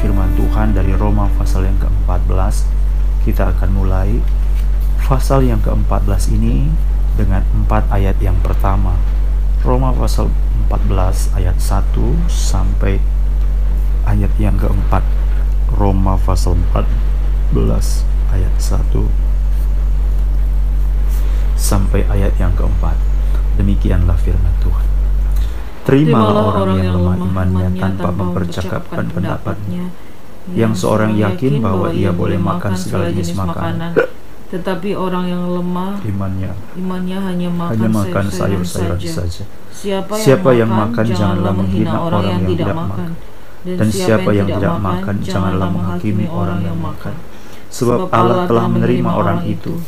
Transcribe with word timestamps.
firman 0.00 0.32
Tuhan 0.32 0.72
dari 0.72 0.96
Roma 0.96 1.28
pasal 1.36 1.68
yang 1.68 1.76
ke-14. 1.76 2.64
Kita 3.28 3.52
akan 3.52 3.70
mulai 3.76 4.16
pasal 5.04 5.44
yang 5.44 5.60
ke-14 5.60 6.40
ini 6.40 6.72
dengan 7.20 7.44
empat 7.52 7.92
ayat 7.92 8.16
yang 8.18 8.40
pertama. 8.40 8.96
Roma 9.60 9.92
pasal 9.92 10.32
14 10.72 11.36
ayat 11.36 11.56
1 11.60 11.92
sampai 12.32 12.96
ayat 14.08 14.32
yang 14.40 14.56
keempat. 14.56 15.04
Roma 15.76 16.16
pasal 16.16 16.56
14 16.72 18.08
ayat 18.32 18.54
1 18.56 18.80
sampai 21.60 22.08
ayat 22.08 22.32
yang 22.40 22.56
keempat. 22.56 22.96
Demikianlah 23.60 24.16
firman 24.16 24.56
Tuhan. 24.64 24.89
Terimalah 25.90 26.54
orang 26.54 26.78
yang 26.78 26.94
lemah 27.02 27.16
imannya 27.18 27.68
tanpa 27.82 28.08
mempercakapkan 28.14 29.10
pendapatnya, 29.10 29.90
yang 30.54 30.70
seorang 30.70 31.18
yakin 31.18 31.58
bahwa 31.58 31.90
ia 31.90 32.14
boleh 32.14 32.38
makan 32.38 32.78
segala 32.78 33.10
jenis 33.10 33.34
makanan, 33.34 33.98
tetapi 34.54 34.94
orang 34.94 35.26
yang 35.26 35.46
lemah 35.50 35.98
imannya 36.02 36.50
imannya 36.78 37.18
hanya 37.22 37.50
makan, 37.50 37.74
hanya 37.74 37.90
makan 37.90 38.24
sayur-sayuran 38.30 38.98
saja. 39.02 39.10
saja. 39.26 39.44
Siapa, 39.70 40.14
Siapa 40.14 40.50
yang 40.54 40.70
makan 40.70 41.06
janganlah 41.10 41.52
menghina 41.54 41.96
orang 41.98 42.24
yang 42.38 42.42
tidak 42.54 42.70
makan. 42.74 43.10
Dan 43.60 43.88
siapa 43.92 44.30
yang 44.32 44.48
tidak 44.48 44.76
makan 44.80 45.16
janganlah 45.20 45.68
menghakimi 45.68 46.26
orang 46.30 46.60
yang 46.64 46.78
makan. 46.80 47.14
Sebab 47.70 48.08
Allah 48.10 48.48
telah 48.48 48.66
menerima 48.66 49.10
orang 49.10 49.42
itu. 49.46 49.78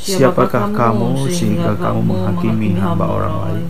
Siapakah 0.00 0.72
kamu 0.72 1.28
sehingga 1.28 1.76
kamu 1.76 2.00
menghakimi 2.00 2.74
hamba 2.80 3.06
orang 3.06 3.34
lain? 3.44 3.66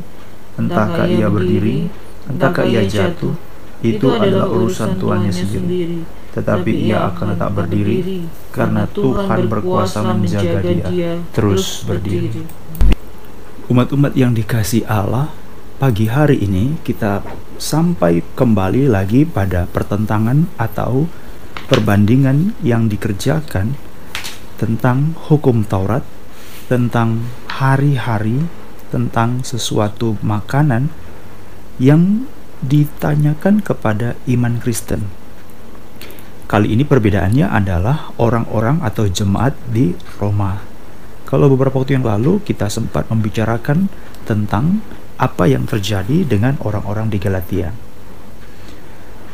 Entahkah 0.60 1.08
ia 1.08 1.32
berdiri, 1.32 1.88
entahkah 2.28 2.68
ia 2.68 2.84
jatuh, 2.84 3.32
itu 3.80 4.06
adalah 4.12 4.44
urusan 4.52 5.00
tuannya 5.00 5.32
sendiri. 5.32 6.04
Tetapi 6.36 6.70
ia 6.84 7.08
akan 7.08 7.34
tetap 7.34 7.50
berdiri, 7.56 8.28
karena 8.52 8.84
Tuhan 8.84 9.48
berkuasa 9.48 10.04
menjaga 10.04 10.60
dia 10.60 11.16
terus 11.32 11.82
berdiri. 11.88 12.44
Umat-umat 13.72 14.12
yang 14.12 14.36
dikasih 14.36 14.84
Allah, 14.84 15.32
pagi 15.80 16.12
hari 16.12 16.44
ini 16.44 16.76
kita 16.84 17.24
sampai 17.56 18.20
kembali 18.36 18.86
lagi 18.92 19.24
pada 19.24 19.64
pertentangan 19.64 20.44
atau 20.60 21.08
perbandingan 21.72 22.52
yang 22.60 22.90
dikerjakan 22.90 23.78
tentang 24.60 25.16
hukum 25.30 25.64
Taurat, 25.64 26.04
tentang 26.68 27.24
hari-hari, 27.48 28.44
tentang 28.90 29.46
sesuatu 29.46 30.18
makanan 30.20 30.90
yang 31.80 32.26
ditanyakan 32.60 33.64
kepada 33.64 34.18
iman 34.28 34.60
Kristen. 34.60 35.08
Kali 36.50 36.74
ini 36.74 36.82
perbedaannya 36.82 37.46
adalah 37.46 38.10
orang-orang 38.18 38.82
atau 38.82 39.06
jemaat 39.06 39.54
di 39.70 39.94
Roma. 40.18 40.58
Kalau 41.24 41.46
beberapa 41.46 41.78
waktu 41.78 41.94
yang 41.94 42.04
lalu 42.04 42.42
kita 42.42 42.66
sempat 42.66 43.06
membicarakan 43.06 43.86
tentang 44.26 44.82
apa 45.14 45.46
yang 45.46 45.62
terjadi 45.70 46.26
dengan 46.26 46.58
orang-orang 46.66 47.06
di 47.06 47.22
Galatia. 47.22 47.70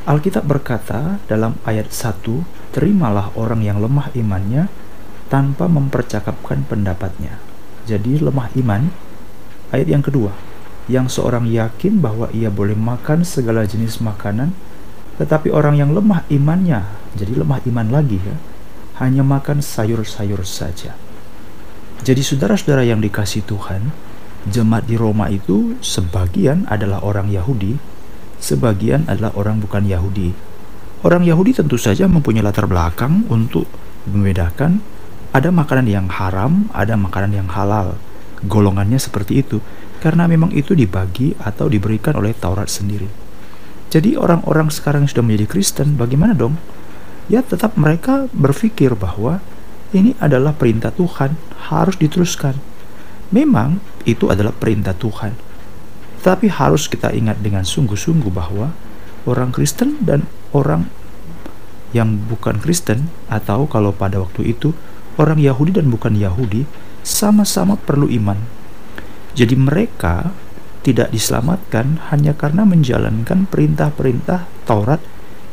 Alkitab 0.07 0.45
berkata 0.47 1.19
dalam 1.27 1.59
ayat 1.67 1.91
1, 1.91 2.23
terimalah 2.71 3.35
orang 3.35 3.65
yang 3.65 3.81
lemah 3.83 4.13
imannya 4.15 4.71
tanpa 5.27 5.67
mempercakapkan 5.67 6.63
pendapatnya. 6.69 7.43
Jadi 7.87 8.23
lemah 8.23 8.51
iman. 8.55 9.06
Ayat 9.75 9.89
yang 9.91 10.05
kedua, 10.05 10.31
yang 10.87 11.11
seorang 11.11 11.51
yakin 11.51 11.99
bahwa 11.99 12.31
ia 12.31 12.47
boleh 12.47 12.79
makan 12.79 13.27
segala 13.27 13.67
jenis 13.67 13.99
makanan, 13.99 14.55
tetapi 15.19 15.51
orang 15.51 15.81
yang 15.81 15.91
lemah 15.91 16.23
imannya, 16.31 16.87
jadi 17.19 17.43
lemah 17.43 17.65
iman 17.67 17.89
lagi 17.91 18.23
ya, 18.23 18.37
hanya 19.03 19.27
makan 19.27 19.59
sayur-sayur 19.59 20.47
saja. 20.47 20.95
Jadi 22.07 22.23
saudara-saudara 22.23 22.87
yang 22.87 23.03
dikasih 23.03 23.43
Tuhan, 23.49 23.91
jemaat 24.47 24.87
di 24.87 24.95
Roma 24.95 25.27
itu 25.27 25.75
sebagian 25.83 26.69
adalah 26.71 27.03
orang 27.03 27.27
Yahudi, 27.27 27.75
sebagian 28.39 29.11
adalah 29.11 29.35
orang 29.35 29.59
bukan 29.59 29.83
Yahudi. 29.83 30.31
Orang 31.03 31.27
Yahudi 31.27 31.57
tentu 31.59 31.75
saja 31.75 32.07
mempunyai 32.07 32.47
latar 32.47 32.71
belakang 32.71 33.27
untuk 33.27 33.67
membedakan 34.07 34.79
ada 35.35 35.51
makanan 35.51 35.87
yang 35.91 36.07
haram, 36.09 36.71
ada 36.73 36.95
makanan 36.95 37.33
yang 37.35 37.49
halal. 37.51 37.99
Golongannya 38.45 39.01
seperti 39.01 39.41
itu 39.41 39.65
karena 40.05 40.29
memang 40.29 40.53
itu 40.53 40.77
dibagi 40.77 41.33
atau 41.41 41.73
diberikan 41.73 42.21
oleh 42.21 42.37
Taurat 42.37 42.69
sendiri. 42.69 43.09
Jadi 43.89 44.19
orang-orang 44.19 44.69
sekarang 44.69 45.07
yang 45.07 45.11
sudah 45.11 45.25
menjadi 45.25 45.47
Kristen 45.49 45.97
bagaimana 45.97 46.37
dong? 46.37 46.61
Ya 47.33 47.41
tetap 47.41 47.79
mereka 47.81 48.29
berpikir 48.37 48.93
bahwa 48.93 49.41
ini 49.95 50.13
adalah 50.21 50.53
perintah 50.53 50.93
Tuhan, 50.93 51.39
harus 51.73 51.97
diteruskan. 51.97 52.59
Memang 53.33 53.81
itu 54.05 54.29
adalah 54.29 54.53
perintah 54.53 54.93
Tuhan. 54.93 55.35
Tapi 56.21 56.51
harus 56.51 56.91
kita 56.91 57.15
ingat 57.15 57.39
dengan 57.39 57.63
sungguh-sungguh 57.63 58.31
bahwa 58.35 58.75
orang 59.27 59.55
Kristen 59.55 60.03
dan 60.03 60.27
orang 60.51 60.91
yang 61.95 62.19
bukan 62.27 62.59
Kristen 62.59 63.09
atau 63.31 63.65
kalau 63.71 63.95
pada 63.95 64.19
waktu 64.19 64.53
itu 64.53 64.75
orang 65.17 65.39
Yahudi 65.39 65.79
dan 65.79 65.87
bukan 65.89 66.19
Yahudi 66.19 66.67
sama-sama 67.07 67.79
perlu 67.79 68.11
iman. 68.11 68.35
Jadi 69.39 69.55
mereka 69.55 70.35
tidak 70.83 71.15
diselamatkan 71.15 72.03
hanya 72.11 72.35
karena 72.35 72.67
menjalankan 72.67 73.47
perintah-perintah 73.47 74.51
Taurat 74.67 74.99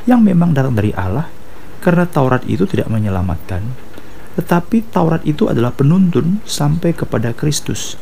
yang 0.10 0.26
memang 0.26 0.58
datang 0.58 0.74
dari 0.74 0.90
Allah 0.98 1.30
karena 1.86 2.10
Taurat 2.10 2.42
itu 2.50 2.66
tidak 2.66 2.90
menyelamatkan. 2.90 3.62
Tetapi 4.34 4.90
Taurat 4.90 5.22
itu 5.30 5.46
adalah 5.46 5.70
penuntun 5.70 6.42
sampai 6.42 6.98
kepada 6.98 7.38
Kristus. 7.38 8.02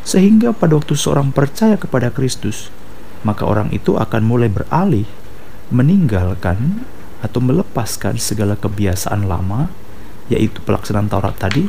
Sehingga 0.00 0.56
pada 0.56 0.80
waktu 0.80 0.96
seorang 0.96 1.36
percaya 1.36 1.76
kepada 1.76 2.08
Kristus, 2.08 2.72
maka 3.20 3.44
orang 3.44 3.68
itu 3.76 4.00
akan 4.00 4.24
mulai 4.24 4.48
beralih 4.48 5.04
meninggalkan 5.68 6.80
atau 7.20 7.44
melepaskan 7.44 8.16
segala 8.16 8.56
kebiasaan 8.56 9.28
lama 9.28 9.68
yaitu 10.32 10.64
pelaksanaan 10.64 11.12
Taurat 11.12 11.36
tadi 11.36 11.68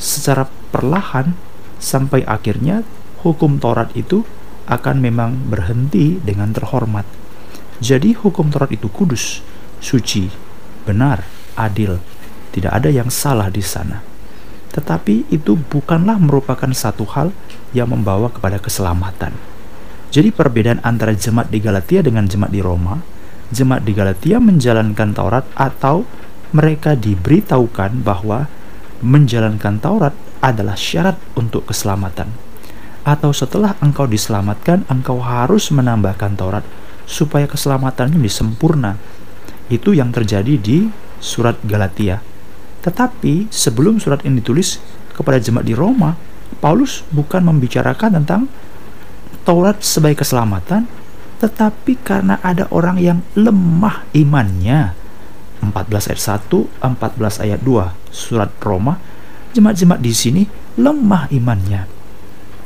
secara 0.00 0.48
perlahan 0.72 1.36
sampai 1.76 2.24
akhirnya 2.24 2.82
hukum 3.20 3.60
Taurat 3.60 3.92
itu 3.92 4.24
akan 4.64 4.96
memang 5.04 5.52
berhenti 5.52 6.16
dengan 6.24 6.56
terhormat. 6.56 7.04
Jadi 7.84 8.16
hukum 8.16 8.48
Taurat 8.48 8.72
itu 8.72 8.88
kudus, 8.88 9.44
suci, 9.84 10.32
benar, 10.88 11.28
adil. 11.54 12.00
Tidak 12.50 12.72
ada 12.72 12.88
yang 12.88 13.12
salah 13.12 13.52
di 13.52 13.60
sana. 13.60 14.00
Tetapi 14.72 15.28
itu 15.30 15.58
bukanlah 15.58 16.16
merupakan 16.16 16.70
satu 16.72 17.04
hal 17.12 17.34
yang 17.76 17.92
membawa 17.92 18.32
kepada 18.32 18.58
keselamatan. 18.58 19.34
Jadi 20.10 20.34
perbedaan 20.34 20.82
antara 20.82 21.14
jemaat 21.14 21.54
di 21.54 21.62
Galatia 21.62 22.02
dengan 22.02 22.26
jemaat 22.26 22.50
di 22.50 22.58
Roma, 22.58 22.98
jemaat 23.54 23.86
di 23.86 23.94
Galatia 23.94 24.42
menjalankan 24.42 25.14
Taurat 25.14 25.46
atau 25.54 26.02
mereka 26.50 26.98
diberitahukan 26.98 28.02
bahwa 28.02 28.50
menjalankan 29.00 29.80
Taurat 29.80 30.14
adalah 30.40 30.76
syarat 30.76 31.16
untuk 31.36 31.68
keselamatan. 31.68 32.32
Atau 33.04 33.32
setelah 33.32 33.76
engkau 33.80 34.04
diselamatkan, 34.04 34.84
engkau 34.88 35.20
harus 35.24 35.72
menambahkan 35.72 36.36
Taurat 36.36 36.64
supaya 37.08 37.48
keselamatannya 37.48 38.20
menjadi 38.20 38.44
sempurna. 38.44 39.00
Itu 39.72 39.96
yang 39.96 40.12
terjadi 40.12 40.60
di 40.60 40.92
surat 41.18 41.56
Galatia. 41.64 42.20
Tetapi 42.80 43.48
sebelum 43.52 44.00
surat 44.00 44.24
ini 44.24 44.40
ditulis 44.40 44.80
kepada 45.12 45.40
jemaat 45.40 45.68
di 45.68 45.76
Roma, 45.76 46.16
Paulus 46.60 47.04
bukan 47.12 47.44
membicarakan 47.44 48.20
tentang 48.20 48.48
Taurat 49.44 49.80
sebagai 49.80 50.20
keselamatan, 50.20 50.84
tetapi 51.40 51.96
karena 52.04 52.36
ada 52.44 52.68
orang 52.68 53.00
yang 53.00 53.24
lemah 53.32 54.04
imannya, 54.12 54.92
14 55.60 56.10
ayat 56.12 56.20
1, 56.48 56.80
14 56.80 57.44
ayat 57.44 57.60
2 57.60 57.92
surat 58.10 58.50
Roma, 58.64 58.96
jemaat-jemaat 59.52 60.00
di 60.00 60.12
sini 60.12 60.42
lemah 60.80 61.28
imannya. 61.30 61.86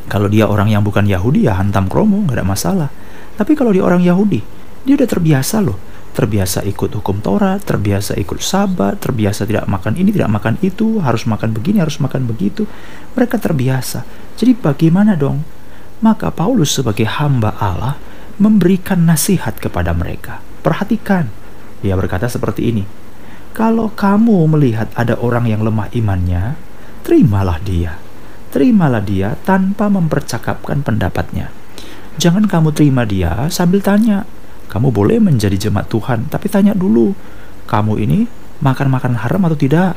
Kalau 0.04 0.28
dia 0.28 0.44
orang 0.44 0.68
yang 0.68 0.84
bukan 0.84 1.08
Yahudi 1.08 1.48
ya 1.48 1.56
hantam 1.56 1.88
kromo, 1.88 2.20
nggak 2.28 2.36
ada 2.38 2.46
masalah. 2.46 2.88
Tapi 3.34 3.56
kalau 3.56 3.72
dia 3.72 3.82
orang 3.82 4.04
Yahudi, 4.04 4.40
dia 4.84 4.94
udah 4.94 5.08
terbiasa 5.08 5.64
loh. 5.64 5.80
Terbiasa 6.14 6.62
ikut 6.62 6.94
hukum 6.94 7.18
Taurat, 7.18 7.58
terbiasa 7.58 8.14
ikut 8.14 8.38
sabat, 8.38 9.02
terbiasa 9.02 9.42
tidak 9.50 9.66
makan 9.66 9.98
ini, 9.98 10.14
tidak 10.14 10.30
makan 10.30 10.54
itu, 10.62 11.02
harus 11.02 11.26
makan 11.26 11.50
begini, 11.50 11.82
harus 11.82 11.98
makan 11.98 12.30
begitu. 12.30 12.70
Mereka 13.18 13.42
terbiasa. 13.42 14.06
Jadi 14.38 14.54
bagaimana 14.54 15.18
dong? 15.18 15.42
Maka 15.98 16.30
Paulus 16.30 16.70
sebagai 16.70 17.08
hamba 17.08 17.58
Allah 17.58 17.98
memberikan 18.38 19.02
nasihat 19.02 19.58
kepada 19.58 19.90
mereka. 19.90 20.38
Perhatikan, 20.62 21.34
ia 21.84 21.94
berkata 21.94 22.26
seperti 22.26 22.72
ini, 22.72 22.84
"Kalau 23.52 23.92
kamu 23.92 24.48
melihat 24.56 24.88
ada 24.96 25.20
orang 25.20 25.44
yang 25.46 25.60
lemah 25.60 25.92
imannya, 25.92 26.56
terimalah 27.04 27.60
dia. 27.60 28.00
Terimalah 28.50 29.04
dia 29.04 29.36
tanpa 29.44 29.92
mempercakapkan 29.92 30.80
pendapatnya. 30.80 31.52
Jangan 32.16 32.48
kamu 32.48 32.72
terima 32.72 33.04
dia 33.04 33.50
sambil 33.52 33.84
tanya, 33.84 34.24
kamu 34.72 34.88
boleh 34.94 35.18
menjadi 35.20 35.68
jemaat 35.68 35.92
Tuhan, 35.92 36.30
tapi 36.32 36.48
tanya 36.48 36.72
dulu, 36.72 37.12
kamu 37.68 38.00
ini 38.00 38.24
makan 38.64 38.88
makanan 38.88 39.18
haram 39.20 39.42
atau 39.44 39.58
tidak? 39.58 39.92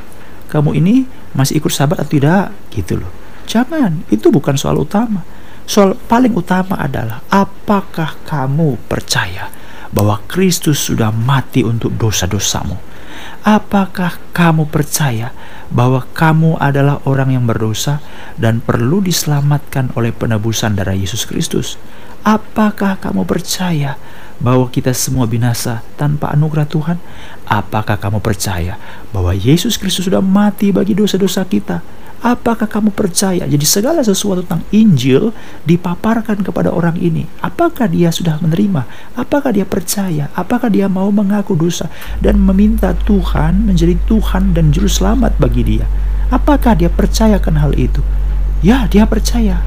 Kamu 0.52 0.74
ini 0.76 1.06
masih 1.32 1.62
ikut 1.62 1.72
sahabat 1.72 2.04
atau 2.04 2.12
tidak? 2.12 2.52
Gitu 2.74 2.98
loh. 3.00 3.10
Jangan, 3.48 4.04
itu 4.12 4.28
bukan 4.28 4.58
soal 4.60 4.76
utama. 4.76 5.24
Soal 5.68 5.96
paling 5.96 6.32
utama 6.32 6.80
adalah 6.80 7.24
apakah 7.28 8.16
kamu 8.24 8.80
percaya 8.88 9.52
bahwa 9.92 10.20
Kristus 10.28 10.80
sudah 10.80 11.12
mati 11.12 11.64
untuk 11.64 11.94
dosa-dosamu? 11.96 12.76
Apakah 13.42 14.18
kamu 14.34 14.68
percaya 14.68 15.34
bahwa 15.72 16.04
kamu 16.14 16.58
adalah 16.60 17.02
orang 17.06 17.34
yang 17.34 17.44
berdosa 17.46 17.98
dan 18.38 18.62
perlu 18.62 19.02
diselamatkan 19.02 19.94
oleh 19.98 20.14
penebusan 20.14 20.78
darah 20.78 20.94
Yesus 20.94 21.24
Kristus? 21.24 21.80
Apakah 22.26 22.98
kamu 22.98 23.24
percaya 23.24 23.96
bahwa 24.38 24.70
kita 24.70 24.94
semua 24.94 25.26
binasa 25.26 25.82
tanpa 25.98 26.34
anugerah 26.34 26.66
Tuhan? 26.66 26.98
Apakah 27.46 27.98
kamu 27.98 28.18
percaya 28.22 28.78
bahwa 29.10 29.34
Yesus 29.34 29.78
Kristus 29.78 30.06
sudah 30.06 30.22
mati 30.22 30.70
bagi 30.74 30.94
dosa-dosa 30.94 31.46
kita? 31.46 31.80
Apakah 32.18 32.66
kamu 32.66 32.90
percaya? 32.90 33.46
Jadi 33.46 33.62
segala 33.62 34.02
sesuatu 34.02 34.42
tentang 34.42 34.66
Injil 34.74 35.30
dipaparkan 35.62 36.42
kepada 36.42 36.74
orang 36.74 36.98
ini. 36.98 37.30
Apakah 37.38 37.86
dia 37.86 38.10
sudah 38.10 38.42
menerima? 38.42 38.82
Apakah 39.14 39.54
dia 39.54 39.62
percaya? 39.62 40.26
Apakah 40.34 40.66
dia 40.66 40.90
mau 40.90 41.14
mengaku 41.14 41.54
dosa 41.54 41.86
dan 42.18 42.42
meminta 42.42 42.90
Tuhan 43.06 43.70
menjadi 43.70 43.94
Tuhan 44.10 44.50
dan 44.50 44.74
juru 44.74 44.90
selamat 44.90 45.38
bagi 45.38 45.62
dia? 45.62 45.86
Apakah 46.34 46.74
dia 46.74 46.90
percayakan 46.90 47.62
hal 47.62 47.72
itu? 47.78 48.02
Ya, 48.66 48.90
dia 48.90 49.06
percaya. 49.06 49.62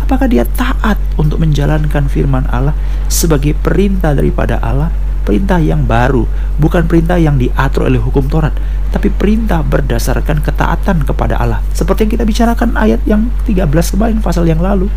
Apakah 0.00 0.26
dia 0.26 0.48
taat 0.48 0.96
untuk 1.20 1.44
menjalankan 1.44 2.08
firman 2.08 2.48
Allah 2.48 2.72
sebagai 3.12 3.52
perintah 3.52 4.16
daripada 4.16 4.56
Allah? 4.58 4.88
Perintah 5.20 5.60
yang 5.60 5.84
baru, 5.84 6.24
bukan 6.56 6.88
perintah 6.88 7.20
yang 7.20 7.36
diatur 7.36 7.86
oleh 7.92 8.00
hukum 8.00 8.24
Taurat, 8.26 8.56
tapi 8.90 9.06
perintah 9.08 9.62
berdasarkan 9.62 10.42
ketaatan 10.42 11.06
kepada 11.06 11.38
Allah. 11.38 11.62
Seperti 11.70 12.06
yang 12.06 12.12
kita 12.18 12.24
bicarakan 12.26 12.74
ayat 12.74 13.00
yang 13.06 13.30
13 13.46 13.70
kemarin 13.94 14.18
pasal 14.18 14.44
yang 14.50 14.58
lalu. 14.58 14.90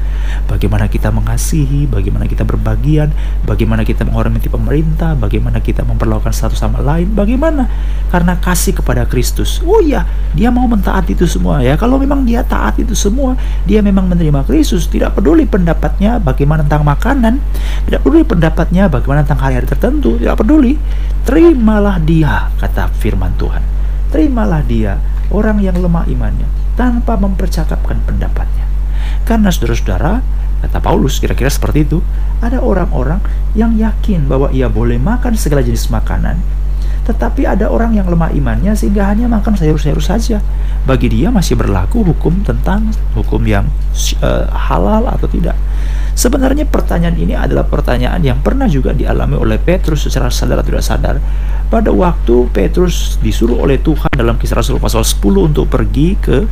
Bagaimana 0.50 0.90
kita 0.90 1.14
mengasihi, 1.14 1.86
bagaimana 1.86 2.26
kita 2.26 2.42
berbagian, 2.42 3.14
bagaimana 3.46 3.86
kita 3.86 4.02
menghormati 4.02 4.50
pemerintah, 4.50 5.14
bagaimana 5.14 5.62
kita 5.62 5.86
memperlakukan 5.86 6.34
satu 6.34 6.58
sama 6.58 6.82
lain, 6.82 7.14
bagaimana 7.14 7.70
karena 8.10 8.34
kasih 8.42 8.74
kepada 8.82 9.06
Kristus. 9.06 9.62
Oh 9.62 9.78
iya, 9.78 10.10
dia 10.34 10.50
mau 10.50 10.66
mentaati 10.66 11.14
itu 11.14 11.30
semua 11.30 11.62
ya. 11.62 11.78
Kalau 11.78 12.02
memang 12.02 12.26
dia 12.26 12.42
taat 12.42 12.82
itu 12.82 12.98
semua, 12.98 13.38
dia 13.70 13.86
memang 13.86 14.10
menerima 14.10 14.42
Kristus, 14.50 14.90
tidak 14.90 15.14
peduli 15.14 15.46
pendapatnya 15.46 16.18
bagaimana 16.18 16.66
tentang 16.66 16.82
makanan, 16.82 17.38
tidak 17.86 18.02
peduli 18.02 18.26
pendapatnya 18.26 18.90
bagaimana 18.90 19.22
tentang 19.22 19.42
hari-hari 19.46 19.70
tertentu, 19.70 20.18
tidak 20.18 20.42
peduli. 20.42 20.82
Terimalah 21.24 22.04
dia, 22.04 22.52
kata 22.60 22.92
firman 23.00 23.32
Tuhan. 23.40 23.64
Terimalah 24.14 24.62
dia, 24.62 25.02
orang 25.34 25.58
yang 25.58 25.74
lemah 25.74 26.06
imannya, 26.06 26.46
tanpa 26.78 27.18
mempercakapkan 27.18 27.98
pendapatnya. 28.06 28.70
Karena 29.26 29.50
saudara-saudara, 29.50 30.22
kata 30.62 30.78
Paulus 30.78 31.18
kira-kira 31.18 31.50
seperti 31.50 31.82
itu, 31.82 31.98
ada 32.38 32.62
orang-orang 32.62 33.18
yang 33.58 33.74
yakin 33.74 34.30
bahwa 34.30 34.54
ia 34.54 34.70
boleh 34.70 35.02
makan 35.02 35.34
segala 35.34 35.66
jenis 35.66 35.90
makanan, 35.90 36.38
tetapi 37.04 37.44
ada 37.44 37.68
orang 37.68 38.00
yang 38.00 38.08
lemah 38.08 38.32
imannya 38.32 38.72
sehingga 38.80 39.04
hanya 39.12 39.28
makan 39.28 39.60
sayur-sayur 39.60 40.00
saja. 40.00 40.40
Bagi 40.88 41.12
dia 41.12 41.28
masih 41.32 41.60
berlaku 41.60 42.04
hukum 42.04 42.44
tentang 42.48 42.96
hukum 43.12 43.44
yang 43.44 43.68
uh, 44.24 44.48
halal 44.52 45.12
atau 45.12 45.28
tidak. 45.28 45.60
Sebenarnya 46.16 46.64
pertanyaan 46.64 47.18
ini 47.20 47.36
adalah 47.36 47.68
pertanyaan 47.68 48.24
yang 48.24 48.40
pernah 48.40 48.72
juga 48.72 48.96
dialami 48.96 49.36
oleh 49.36 49.60
Petrus 49.60 50.08
secara 50.08 50.32
sadar 50.32 50.64
atau 50.64 50.72
tidak 50.72 50.86
sadar. 50.86 51.16
Pada 51.68 51.92
waktu 51.92 52.48
Petrus 52.54 53.20
disuruh 53.20 53.60
oleh 53.60 53.82
Tuhan 53.82 54.14
dalam 54.16 54.40
kisah 54.40 54.64
Rasul 54.64 54.80
pasal 54.80 55.04
10 55.04 55.20
untuk 55.52 55.68
pergi 55.68 56.16
ke 56.16 56.46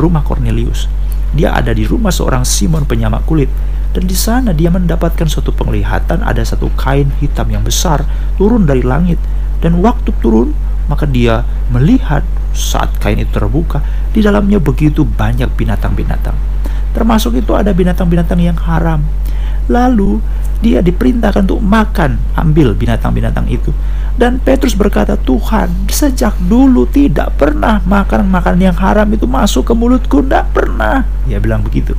rumah 0.00 0.26
Cornelius. 0.26 0.90
Dia 1.32 1.54
ada 1.54 1.70
di 1.70 1.86
rumah 1.86 2.10
seorang 2.10 2.42
Simon 2.42 2.88
penyamak 2.88 3.22
kulit 3.28 3.48
dan 3.92 4.08
di 4.08 4.16
sana 4.16 4.56
dia 4.56 4.72
mendapatkan 4.72 5.28
suatu 5.28 5.52
penglihatan 5.52 6.24
ada 6.24 6.40
satu 6.40 6.72
kain 6.80 7.12
hitam 7.20 7.52
yang 7.52 7.60
besar 7.60 8.04
turun 8.40 8.64
dari 8.64 8.80
langit 8.80 9.20
dan 9.62 9.78
waktu 9.78 10.10
turun 10.20 10.52
maka 10.90 11.06
dia 11.06 11.46
melihat 11.70 12.26
saat 12.52 12.92
kain 13.00 13.16
itu 13.16 13.32
terbuka 13.32 13.80
di 14.12 14.20
dalamnya 14.20 14.60
begitu 14.60 15.06
banyak 15.06 15.48
binatang-binatang 15.56 16.36
Termasuk 16.92 17.40
itu 17.40 17.52
ada 17.56 17.72
binatang-binatang 17.72 18.40
yang 18.40 18.58
haram. 18.68 19.00
Lalu 19.72 20.20
dia 20.62 20.78
diperintahkan 20.78 21.42
untuk 21.50 21.58
makan, 21.58 22.22
ambil 22.38 22.72
binatang-binatang 22.78 23.50
itu. 23.50 23.74
Dan 24.12 24.38
Petrus 24.38 24.78
berkata, 24.78 25.18
Tuhan, 25.18 25.90
sejak 25.90 26.36
dulu 26.46 26.84
tidak 26.86 27.34
pernah 27.40 27.80
makan 27.82 28.28
makanan 28.28 28.70
yang 28.70 28.78
haram 28.78 29.08
itu 29.10 29.24
masuk 29.24 29.66
ke 29.66 29.74
mulutku, 29.74 30.22
tidak 30.22 30.52
pernah. 30.54 31.02
Dia 31.26 31.40
bilang 31.40 31.64
begitu. 31.64 31.96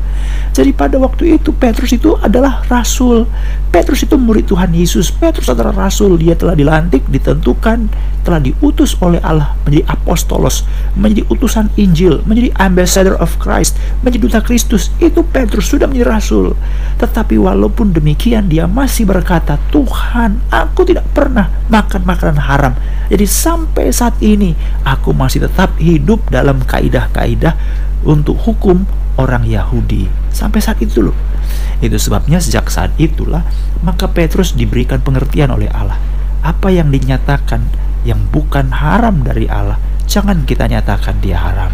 Jadi 0.54 0.70
pada 0.70 1.02
waktu 1.02 1.42
itu 1.42 1.50
Petrus 1.50 1.90
itu 1.98 2.14
adalah 2.22 2.62
rasul. 2.70 3.26
Petrus 3.74 4.06
itu 4.06 4.14
murid 4.14 4.46
Tuhan 4.46 4.70
Yesus. 4.70 5.10
Petrus 5.10 5.50
adalah 5.50 5.74
rasul. 5.74 6.14
Dia 6.22 6.38
telah 6.38 6.54
dilantik, 6.54 7.02
ditentukan, 7.10 7.90
telah 8.22 8.38
diutus 8.38 8.94
oleh 9.02 9.18
Allah 9.26 9.58
menjadi 9.66 9.90
apostolos, 9.90 10.62
menjadi 10.94 11.26
utusan 11.34 11.74
Injil, 11.82 12.22
menjadi 12.30 12.54
ambassador 12.62 13.18
of 13.18 13.34
Christ, 13.42 13.74
menjadi 14.06 14.20
duta 14.22 14.40
Kristus. 14.46 14.94
Itu 15.02 15.26
Petrus 15.26 15.74
sudah 15.74 15.90
menjadi 15.90 16.14
rasul. 16.14 16.54
Tetapi 17.02 17.42
walaupun 17.42 17.90
demikian 17.90 18.53
dia 18.54 18.70
masih 18.70 19.10
berkata, 19.10 19.58
Tuhan, 19.74 20.38
aku 20.54 20.86
tidak 20.86 21.10
pernah 21.10 21.50
makan 21.74 22.06
makanan 22.06 22.38
haram. 22.38 22.74
Jadi 23.10 23.26
sampai 23.26 23.90
saat 23.90 24.14
ini 24.22 24.54
aku 24.86 25.10
masih 25.10 25.50
tetap 25.50 25.74
hidup 25.82 26.22
dalam 26.30 26.62
kaidah-kaidah 26.62 27.58
untuk 28.06 28.38
hukum 28.38 28.86
orang 29.18 29.42
Yahudi. 29.50 30.06
Sampai 30.30 30.62
saat 30.62 30.78
itu 30.86 31.02
loh. 31.02 31.18
Itu 31.82 31.98
sebabnya 31.98 32.38
sejak 32.38 32.70
saat 32.70 32.94
itulah 33.02 33.42
maka 33.82 34.06
Petrus 34.06 34.54
diberikan 34.54 35.02
pengertian 35.02 35.50
oleh 35.50 35.74
Allah. 35.74 35.98
Apa 36.46 36.70
yang 36.70 36.94
dinyatakan 36.94 37.66
yang 38.06 38.22
bukan 38.30 38.70
haram 38.70 39.26
dari 39.26 39.50
Allah, 39.50 39.82
jangan 40.06 40.46
kita 40.46 40.70
nyatakan 40.70 41.18
dia 41.26 41.42
haram. 41.42 41.74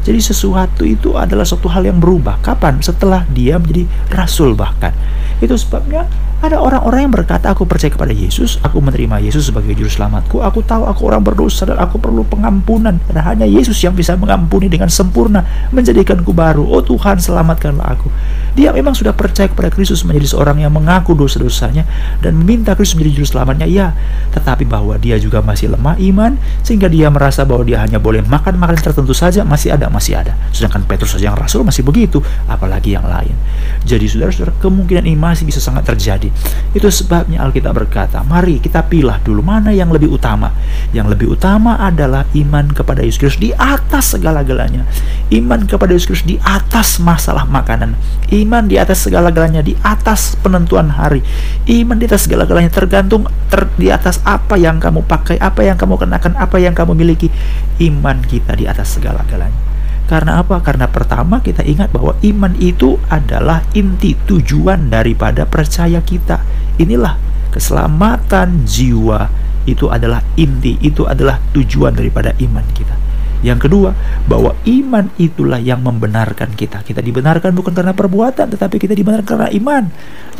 Jadi 0.00 0.20
sesuatu 0.22 0.86
itu 0.86 1.18
adalah 1.18 1.44
suatu 1.44 1.68
hal 1.68 1.84
yang 1.84 1.98
berubah. 1.98 2.40
Kapan? 2.40 2.80
Setelah 2.80 3.26
dia 3.28 3.60
menjadi 3.60 3.84
rasul 4.14 4.56
bahkan. 4.56 4.96
Itu 5.40 5.56
sebabnya 5.56 6.04
ada 6.40 6.56
orang-orang 6.56 7.04
yang 7.04 7.12
berkata, 7.12 7.52
aku 7.52 7.68
percaya 7.68 7.92
kepada 7.92 8.16
Yesus, 8.16 8.56
aku 8.64 8.80
menerima 8.80 9.20
Yesus 9.20 9.52
sebagai 9.52 9.76
juru 9.76 9.92
selamatku, 9.92 10.40
aku 10.40 10.64
tahu 10.64 10.88
aku 10.88 11.12
orang 11.12 11.20
berdosa 11.20 11.68
dan 11.68 11.76
aku 11.76 12.00
perlu 12.00 12.24
pengampunan. 12.24 12.96
Dan 13.12 13.20
hanya 13.20 13.44
Yesus 13.44 13.76
yang 13.84 13.92
bisa 13.92 14.16
mengampuni 14.16 14.72
dengan 14.72 14.88
sempurna, 14.88 15.44
menjadikanku 15.68 16.32
baru. 16.32 16.64
Oh 16.64 16.80
Tuhan, 16.80 17.20
selamatkanlah 17.20 17.84
aku. 17.92 18.08
Dia 18.56 18.72
memang 18.72 18.96
sudah 18.96 19.12
percaya 19.12 19.52
kepada 19.52 19.68
Kristus 19.68 20.00
menjadi 20.00 20.32
seorang 20.32 20.64
yang 20.64 20.72
mengaku 20.72 21.12
dosa-dosanya 21.12 21.84
dan 22.24 22.40
meminta 22.40 22.72
Kristus 22.72 22.96
menjadi 22.96 23.20
juru 23.20 23.28
selamatnya, 23.36 23.68
ya. 23.68 23.92
Tetapi 24.32 24.64
bahwa 24.64 24.96
dia 24.96 25.20
juga 25.20 25.44
masih 25.44 25.76
lemah 25.76 26.00
iman, 26.00 26.40
sehingga 26.64 26.88
dia 26.88 27.12
merasa 27.12 27.44
bahwa 27.44 27.68
dia 27.68 27.84
hanya 27.84 28.00
boleh 28.00 28.24
makan 28.24 28.56
makanan 28.56 28.80
tertentu 28.80 29.12
saja, 29.12 29.44
masih 29.44 29.76
ada, 29.76 29.92
masih 29.92 30.16
ada. 30.16 30.32
Sedangkan 30.56 30.88
Petrus 30.88 31.12
saja 31.12 31.28
yang 31.28 31.36
rasul 31.36 31.68
masih 31.68 31.84
begitu, 31.84 32.24
apalagi 32.48 32.96
yang 32.96 33.04
lain. 33.04 33.36
Jadi 33.84 34.08
saudara-saudara, 34.08 34.56
kemungkinan 34.56 35.04
ini 35.04 35.20
masih 35.20 35.44
bisa 35.44 35.60
sangat 35.60 35.84
terjadi 35.84 36.29
itu 36.70 36.86
sebabnya 36.86 37.42
Alkitab 37.42 37.74
berkata, 37.74 38.22
mari 38.22 38.62
kita 38.62 38.86
pilih 38.86 39.18
dulu 39.26 39.42
mana 39.42 39.74
yang 39.74 39.90
lebih 39.90 40.06
utama. 40.06 40.54
Yang 40.94 41.18
lebih 41.18 41.34
utama 41.34 41.74
adalah 41.82 42.22
iman 42.30 42.70
kepada 42.70 43.02
Yesus 43.02 43.18
Kristus 43.18 43.42
di 43.42 43.50
atas 43.58 44.14
segala-galanya. 44.14 44.86
Iman 45.34 45.66
kepada 45.66 45.90
Yesus 45.90 46.06
Kristus 46.06 46.30
di 46.30 46.38
atas 46.38 47.02
masalah 47.02 47.42
makanan. 47.50 47.98
Iman 48.30 48.70
di 48.70 48.78
atas 48.78 49.02
segala-galanya, 49.02 49.66
di 49.66 49.74
atas 49.82 50.38
penentuan 50.38 50.94
hari. 50.94 51.26
Iman 51.66 51.98
di 51.98 52.06
atas 52.06 52.30
segala-galanya 52.30 52.70
tergantung 52.70 53.26
ter, 53.50 53.66
di 53.74 53.90
atas 53.90 54.22
apa 54.22 54.54
yang 54.54 54.78
kamu 54.78 55.02
pakai, 55.02 55.42
apa 55.42 55.66
yang 55.66 55.74
kamu 55.74 55.98
kenakan, 55.98 56.38
apa 56.38 56.56
yang 56.62 56.74
kamu 56.74 56.94
miliki. 56.94 57.34
Iman 57.82 58.22
kita 58.22 58.54
di 58.54 58.70
atas 58.70 58.94
segala-galanya. 58.94 59.69
Karena 60.10 60.42
apa? 60.42 60.58
Karena 60.58 60.90
pertama 60.90 61.38
kita 61.38 61.62
ingat 61.62 61.94
bahwa 61.94 62.18
iman 62.18 62.50
itu 62.58 62.98
adalah 63.06 63.62
inti 63.78 64.18
tujuan 64.26 64.90
daripada 64.90 65.46
percaya 65.46 66.02
kita. 66.02 66.42
Inilah 66.82 67.14
keselamatan 67.54 68.66
jiwa 68.66 69.30
itu 69.70 69.86
adalah 69.86 70.18
inti, 70.34 70.74
itu 70.82 71.06
adalah 71.06 71.38
tujuan 71.54 71.94
daripada 71.94 72.34
iman 72.42 72.66
kita. 72.74 73.09
Yang 73.40 73.68
kedua, 73.68 73.90
bahwa 74.28 74.52
iman 74.68 75.08
itulah 75.16 75.56
yang 75.56 75.80
membenarkan 75.80 76.52
kita. 76.52 76.84
Kita 76.84 77.00
dibenarkan 77.00 77.56
bukan 77.56 77.72
karena 77.72 77.96
perbuatan, 77.96 78.52
tetapi 78.52 78.76
kita 78.76 78.92
dibenarkan 78.92 79.26
karena 79.26 79.48
iman. 79.56 79.84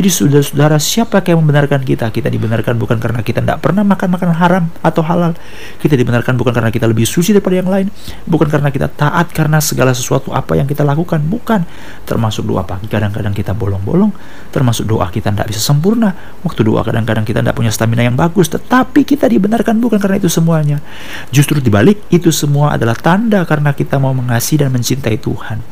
Jadi 0.00 0.08
saudara-saudara, 0.08 0.76
siapa 0.80 1.20
yang 1.24 1.44
membenarkan 1.44 1.84
kita? 1.84 2.08
Kita 2.08 2.32
dibenarkan 2.32 2.76
bukan 2.80 2.96
karena 2.96 3.20
kita 3.20 3.44
tidak 3.44 3.60
pernah 3.60 3.84
makan 3.84 4.08
makanan 4.16 4.36
haram 4.36 4.64
atau 4.80 5.04
halal. 5.04 5.32
Kita 5.80 5.92
dibenarkan 5.92 6.36
bukan 6.40 6.52
karena 6.56 6.72
kita 6.72 6.88
lebih 6.88 7.04
suci 7.04 7.36
daripada 7.36 7.60
yang 7.60 7.68
lain. 7.68 7.92
Bukan 8.24 8.48
karena 8.48 8.72
kita 8.72 8.88
taat 8.88 9.32
karena 9.32 9.60
segala 9.60 9.92
sesuatu 9.92 10.32
apa 10.32 10.56
yang 10.56 10.64
kita 10.64 10.84
lakukan. 10.84 11.20
Bukan. 11.20 11.64
Termasuk 12.08 12.48
doa 12.48 12.64
pagi, 12.64 12.88
kadang-kadang 12.88 13.36
kita 13.36 13.52
bolong-bolong. 13.52 14.12
Termasuk 14.52 14.88
doa 14.88 15.08
kita 15.12 15.32
tidak 15.32 15.52
bisa 15.52 15.60
sempurna. 15.60 16.16
Waktu 16.44 16.64
doa 16.64 16.80
kadang-kadang 16.80 17.24
kita 17.28 17.44
tidak 17.44 17.56
punya 17.56 17.72
stamina 17.72 18.04
yang 18.04 18.16
bagus. 18.16 18.48
Tetapi 18.48 19.04
kita 19.04 19.28
dibenarkan 19.28 19.76
bukan 19.84 20.00
karena 20.00 20.16
itu 20.16 20.32
semuanya. 20.32 20.80
Justru 21.28 21.60
dibalik, 21.60 22.08
itu 22.08 22.32
semua 22.32 22.72
adalah 22.72 22.89
adalah 22.90 23.06
tanda 23.06 23.46
karena 23.46 23.70
kita 23.70 24.02
mau 24.02 24.10
mengasihi 24.10 24.66
dan 24.66 24.74
mencintai 24.74 25.14
Tuhan. 25.22 25.62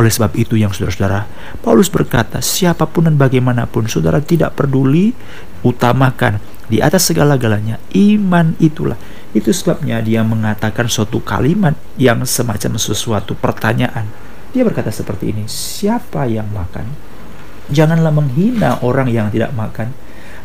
Oleh 0.00 0.08
sebab 0.08 0.32
itu 0.32 0.56
yang 0.56 0.72
saudara-saudara, 0.72 1.28
Paulus 1.60 1.92
berkata, 1.92 2.40
siapa 2.40 2.88
pun 2.88 3.04
dan 3.04 3.20
bagaimanapun 3.20 3.84
saudara 3.84 4.24
tidak 4.24 4.56
peduli, 4.56 5.12
utamakan 5.60 6.40
di 6.72 6.80
atas 6.80 7.12
segala-galanya 7.12 7.76
iman 7.92 8.56
itulah. 8.56 8.96
Itu 9.36 9.52
sebabnya 9.52 10.00
dia 10.00 10.24
mengatakan 10.24 10.88
suatu 10.88 11.20
kalimat 11.20 11.76
yang 12.00 12.24
semacam 12.24 12.80
sesuatu 12.80 13.36
pertanyaan. 13.36 14.08
Dia 14.56 14.64
berkata 14.64 14.88
seperti 14.88 15.36
ini, 15.36 15.44
siapa 15.44 16.24
yang 16.24 16.48
makan? 16.48 16.88
Janganlah 17.68 18.08
menghina 18.08 18.80
orang 18.80 19.12
yang 19.12 19.28
tidak 19.28 19.52
makan. 19.52 19.92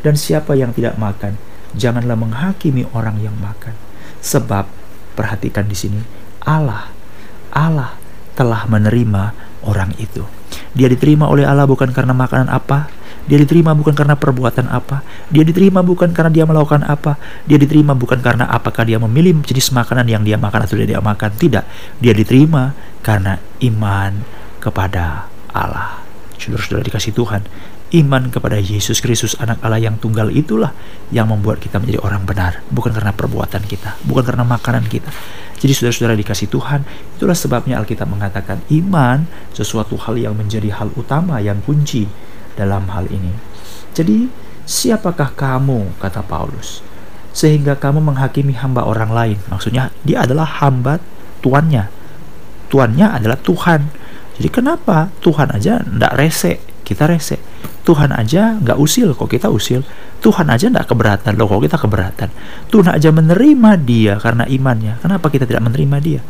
Dan 0.03 0.19
siapa 0.19 0.55
yang 0.55 0.75
tidak 0.75 0.99
makan, 0.99 1.39
janganlah 1.79 2.19
menghakimi 2.19 2.87
orang 2.91 3.23
yang 3.23 3.35
makan. 3.39 3.75
Sebab 4.19 4.78
Perhatikan 5.19 5.67
di 5.67 5.75
sini, 5.75 5.99
Allah, 6.47 6.87
Allah 7.51 7.99
telah 8.39 8.63
menerima 8.71 9.35
orang 9.67 9.91
itu. 9.99 10.23
Dia 10.71 10.87
diterima 10.87 11.27
oleh 11.27 11.43
Allah 11.43 11.67
bukan 11.67 11.91
karena 11.91 12.15
makanan 12.15 12.47
apa, 12.47 12.87
dia 13.27 13.35
diterima 13.35 13.75
bukan 13.75 13.91
karena 13.91 14.15
perbuatan 14.15 14.71
apa, 14.71 15.03
dia 15.27 15.43
diterima 15.43 15.83
bukan 15.83 16.15
karena 16.15 16.31
dia 16.31 16.47
melakukan 16.47 16.87
apa, 16.87 17.19
dia 17.43 17.59
diterima 17.59 17.91
bukan 17.91 18.23
karena 18.23 18.47
apakah 18.47 18.87
dia 18.87 18.95
memilih 18.95 19.43
jenis 19.43 19.75
makanan 19.75 20.07
yang 20.07 20.23
dia 20.23 20.39
makan 20.39 20.63
atau 20.63 20.79
dia 20.79 21.03
makan. 21.03 21.35
Tidak, 21.35 21.63
dia 21.99 22.13
diterima 22.15 22.71
karena 23.03 23.43
iman 23.59 24.23
kepada 24.63 25.27
Allah. 25.51 25.99
Saudara-saudara 26.39 26.87
dikasih 26.87 27.11
Tuhan, 27.11 27.43
Iman 27.89 28.29
kepada 28.29 28.61
Yesus 28.61 29.01
Kristus 29.01 29.33
anak 29.41 29.65
Allah 29.65 29.81
yang 29.81 29.97
tunggal 29.97 30.29
itulah 30.29 30.77
yang 31.09 31.25
membuat 31.25 31.57
kita 31.57 31.81
menjadi 31.81 31.97
orang 32.05 32.21
benar. 32.21 32.61
Bukan 32.69 32.93
karena 32.93 33.09
perbuatan 33.09 33.65
kita, 33.65 33.97
bukan 34.05 34.29
karena 34.29 34.45
makanan 34.45 34.85
kita. 34.85 35.09
Jadi 35.57 35.73
saudara-saudara 35.73 36.13
dikasih 36.13 36.53
Tuhan, 36.53 36.85
itulah 37.17 37.33
sebabnya 37.33 37.81
Alkitab 37.81 38.05
mengatakan 38.05 38.61
iman 38.69 39.25
sesuatu 39.57 39.97
hal 40.05 40.21
yang 40.21 40.37
menjadi 40.37 40.69
hal 40.69 40.93
utama 40.93 41.41
yang 41.41 41.65
kunci 41.65 42.05
dalam 42.53 42.85
hal 42.93 43.09
ini. 43.09 43.33
Jadi 43.97 44.29
siapakah 44.69 45.33
kamu, 45.33 45.97
kata 45.97 46.21
Paulus, 46.21 46.85
sehingga 47.33 47.73
kamu 47.73 48.05
menghakimi 48.05 48.53
hamba 48.61 48.85
orang 48.85 49.09
lain. 49.09 49.37
Maksudnya 49.49 49.89
dia 50.05 50.29
adalah 50.29 50.45
hamba 50.61 51.01
tuannya. 51.41 51.89
Tuannya 52.69 53.17
adalah 53.17 53.41
Tuhan. 53.41 53.81
Jadi 54.37 54.49
kenapa 54.53 55.09
Tuhan 55.25 55.49
aja 55.57 55.81
ndak 55.81 56.13
rese, 56.15 56.61
kita 56.85 57.09
rese. 57.09 57.41
Tuhan 57.89 58.13
aja 58.13 58.61
nggak 58.61 58.77
usil 58.77 59.17
kok 59.17 59.25
kita 59.25 59.49
usil 59.49 59.81
Tuhan 60.21 60.45
aja 60.45 60.69
nggak 60.69 60.85
keberatan 60.85 61.33
loh 61.41 61.49
kok 61.49 61.65
kita 61.65 61.77
keberatan 61.81 62.29
Tuhan 62.69 62.93
aja 62.93 63.09
menerima 63.09 63.71
dia 63.81 64.21
karena 64.21 64.45
imannya 64.45 65.01
kenapa 65.01 65.33
kita 65.33 65.49
tidak 65.49 65.65
menerima 65.65 65.97
dia 65.97 66.21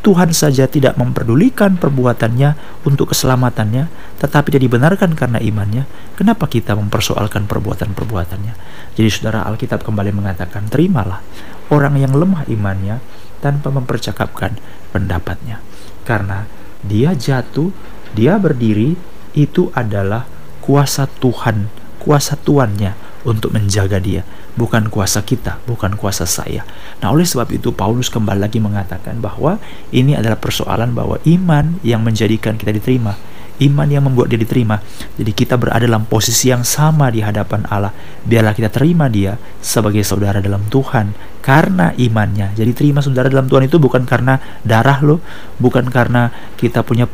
Tuhan 0.00 0.32
saja 0.32 0.64
tidak 0.64 0.96
memperdulikan 0.96 1.76
perbuatannya 1.76 2.80
untuk 2.88 3.12
keselamatannya, 3.12 4.16
tetapi 4.16 4.56
dia 4.56 4.62
dibenarkan 4.64 5.12
karena 5.12 5.36
imannya. 5.36 5.84
Kenapa 6.16 6.48
kita 6.48 6.72
mempersoalkan 6.72 7.44
perbuatan-perbuatannya? 7.44 8.54
Jadi 8.96 9.08
saudara 9.12 9.44
Alkitab 9.44 9.84
kembali 9.84 10.08
mengatakan, 10.16 10.72
terimalah 10.72 11.20
orang 11.68 12.00
yang 12.00 12.16
lemah 12.16 12.48
imannya 12.48 13.04
tanpa 13.44 13.68
mempercakapkan 13.68 14.56
pendapatnya. 14.88 15.60
Karena 16.08 16.48
dia 16.80 17.12
jatuh, 17.12 17.68
dia 18.16 18.40
berdiri, 18.40 18.96
itu 19.36 19.68
adalah 19.76 20.24
kuasa 20.60 21.08
Tuhan, 21.20 21.68
kuasa 22.00 22.36
tuannya 22.40 22.96
untuk 23.24 23.52
menjaga 23.52 24.00
dia, 24.00 24.24
bukan 24.56 24.88
kuasa 24.88 25.20
kita, 25.20 25.60
bukan 25.68 25.96
kuasa 25.96 26.24
saya. 26.24 26.64
Nah, 27.04 27.12
oleh 27.12 27.24
sebab 27.24 27.48
itu 27.52 27.72
Paulus 27.72 28.08
kembali 28.08 28.40
lagi 28.40 28.60
mengatakan 28.62 29.20
bahwa 29.20 29.60
ini 29.92 30.16
adalah 30.16 30.40
persoalan 30.40 30.96
bahwa 30.96 31.20
iman 31.28 31.76
yang 31.84 32.00
menjadikan 32.00 32.56
kita 32.56 32.72
diterima, 32.72 33.16
iman 33.60 33.88
yang 33.88 34.08
membuat 34.08 34.32
dia 34.32 34.40
diterima. 34.40 34.80
Jadi 35.20 35.32
kita 35.36 35.60
berada 35.60 35.84
dalam 35.84 36.08
posisi 36.08 36.48
yang 36.48 36.64
sama 36.64 37.12
di 37.12 37.20
hadapan 37.20 37.68
Allah. 37.68 37.92
Biarlah 38.24 38.56
kita 38.56 38.72
terima 38.72 39.12
dia 39.12 39.36
sebagai 39.60 40.00
saudara 40.00 40.40
dalam 40.40 40.64
Tuhan 40.72 41.12
karena 41.44 41.92
imannya. 41.96 42.56
Jadi 42.56 42.72
terima 42.72 43.04
saudara 43.04 43.28
dalam 43.28 43.48
Tuhan 43.48 43.68
itu 43.68 43.76
bukan 43.76 44.08
karena 44.08 44.40
darah 44.64 45.04
lo, 45.04 45.20
bukan 45.60 45.92
karena 45.92 46.32
kita 46.56 46.80
punya 46.80 47.04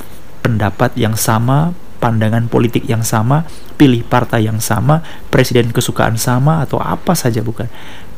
pendapat 0.42 0.94
yang 0.94 1.18
sama, 1.18 1.74
pandangan 2.06 2.46
politik 2.46 2.86
yang 2.86 3.02
sama, 3.02 3.42
pilih 3.74 4.06
partai 4.06 4.46
yang 4.46 4.62
sama, 4.62 5.02
presiden 5.26 5.74
kesukaan 5.74 6.14
sama 6.14 6.62
atau 6.62 6.78
apa 6.78 7.18
saja 7.18 7.42
bukan. 7.42 7.66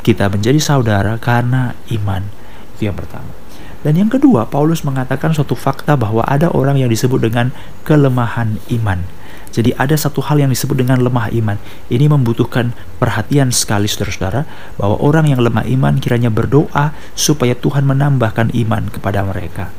Kita 0.05 0.29
menjadi 0.29 0.61
saudara 0.61 1.17
karena 1.17 1.73
iman. 1.89 2.29
Itu 2.77 2.93
yang 2.93 2.97
pertama. 3.01 3.33
Dan 3.81 3.97
yang 3.97 4.13
kedua, 4.13 4.45
Paulus 4.45 4.85
mengatakan 4.85 5.33
suatu 5.33 5.57
fakta 5.57 5.97
bahwa 5.97 6.21
ada 6.29 6.53
orang 6.53 6.77
yang 6.77 6.93
disebut 6.93 7.33
dengan 7.33 7.49
kelemahan 7.89 8.61
iman. 8.69 9.09
Jadi 9.49 9.73
ada 9.81 9.97
satu 9.97 10.21
hal 10.21 10.45
yang 10.45 10.53
disebut 10.53 10.77
dengan 10.77 11.01
lemah 11.01 11.33
iman. 11.33 11.57
Ini 11.89 12.13
membutuhkan 12.13 12.77
perhatian 13.01 13.49
sekali 13.49 13.89
saudara-saudara 13.89 14.45
bahwa 14.77 15.01
orang 15.01 15.33
yang 15.33 15.41
lemah 15.41 15.65
iman 15.65 15.97
kiranya 15.97 16.29
berdoa 16.29 16.93
supaya 17.17 17.57
Tuhan 17.57 17.89
menambahkan 17.89 18.53
iman 18.53 18.93
kepada 18.93 19.25
mereka. 19.25 19.73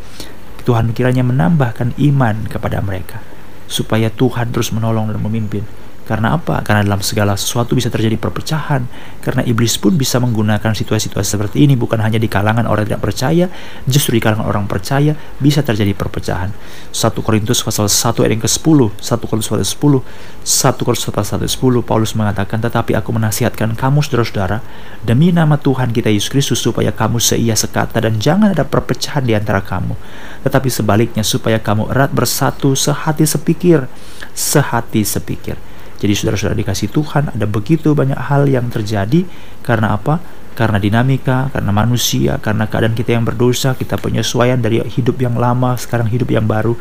Tuhan 0.65 0.97
kiranya 0.97 1.21
menambahkan 1.21 1.93
iman 2.01 2.49
kepada 2.49 2.81
mereka 2.81 3.21
supaya 3.69 4.09
Tuhan 4.09 4.49
terus 4.49 4.73
menolong 4.73 5.13
dan 5.13 5.21
memimpin. 5.21 5.63
Karena 6.09 6.33
apa? 6.33 6.65
Karena 6.65 6.81
dalam 6.81 7.05
segala 7.05 7.37
sesuatu 7.37 7.77
bisa 7.77 7.93
terjadi 7.93 8.17
perpecahan. 8.17 8.81
Karena 9.21 9.45
iblis 9.45 9.77
pun 9.77 9.93
bisa 9.93 10.17
menggunakan 10.17 10.73
situasi-situasi 10.73 11.37
seperti 11.37 11.69
ini 11.69 11.77
bukan 11.77 12.01
hanya 12.01 12.17
di 12.17 12.25
kalangan 12.25 12.65
orang 12.65 12.89
tidak 12.89 13.05
percaya, 13.05 13.45
justru 13.85 14.17
di 14.17 14.21
kalangan 14.25 14.49
orang 14.49 14.65
percaya 14.65 15.13
bisa 15.37 15.61
terjadi 15.61 15.93
perpecahan. 15.93 16.49
1 16.89 17.13
Korintus 17.21 17.61
pasal 17.61 17.85
1 17.85 18.25
ayat 18.25 18.33
yang 18.33 18.41
ke-10, 18.41 18.79
1 18.97 19.29
Korintus 19.29 19.49
pasal 19.53 19.69
10, 19.69 20.01
1 20.41 20.81
Korintus 20.81 21.13
pasal 21.13 21.37
10 21.45 21.85
Paulus 21.85 22.17
mengatakan, 22.17 22.57
"Tetapi 22.57 22.97
aku 22.97 23.13
menasihatkan 23.13 23.77
kamu 23.77 24.01
saudara-saudara 24.01 24.65
demi 25.05 25.29
nama 25.29 25.61
Tuhan 25.61 25.93
kita 25.93 26.09
Yesus 26.09 26.33
Kristus 26.33 26.57
supaya 26.57 26.89
kamu 26.89 27.21
seia 27.21 27.53
sekata 27.53 28.01
dan 28.01 28.17
jangan 28.17 28.57
ada 28.57 28.65
perpecahan 28.65 29.21
di 29.29 29.37
antara 29.37 29.61
kamu, 29.61 29.93
tetapi 30.41 30.73
sebaliknya 30.73 31.21
supaya 31.21 31.61
kamu 31.61 31.93
erat 31.93 32.09
bersatu 32.09 32.73
sehati 32.73 33.29
sepikir, 33.29 33.85
sehati 34.33 35.05
sepikir." 35.05 35.68
Jadi 36.00 36.13
saudara-saudara 36.15 36.56
dikasih 36.56 36.89
Tuhan 36.96 37.36
ada 37.36 37.46
begitu 37.46 37.91
banyak 37.91 38.15
hal 38.15 38.48
yang 38.48 38.72
terjadi 38.72 39.27
karena 39.62 40.00
apa? 40.00 40.24
Karena 40.56 40.75
dinamika, 40.75 41.48
karena 41.56 41.72
manusia, 41.72 42.36
karena 42.39 42.68
keadaan 42.68 42.91
kita 42.91 43.15
yang 43.15 43.24
berdosa, 43.24 43.79
kita 43.79 43.96
penyesuaian 43.96 44.60
dari 44.60 44.84
hidup 44.84 45.15
yang 45.24 45.39
lama 45.39 45.79
sekarang 45.79 46.12
hidup 46.12 46.36
yang 46.36 46.44
baru. 46.44 46.75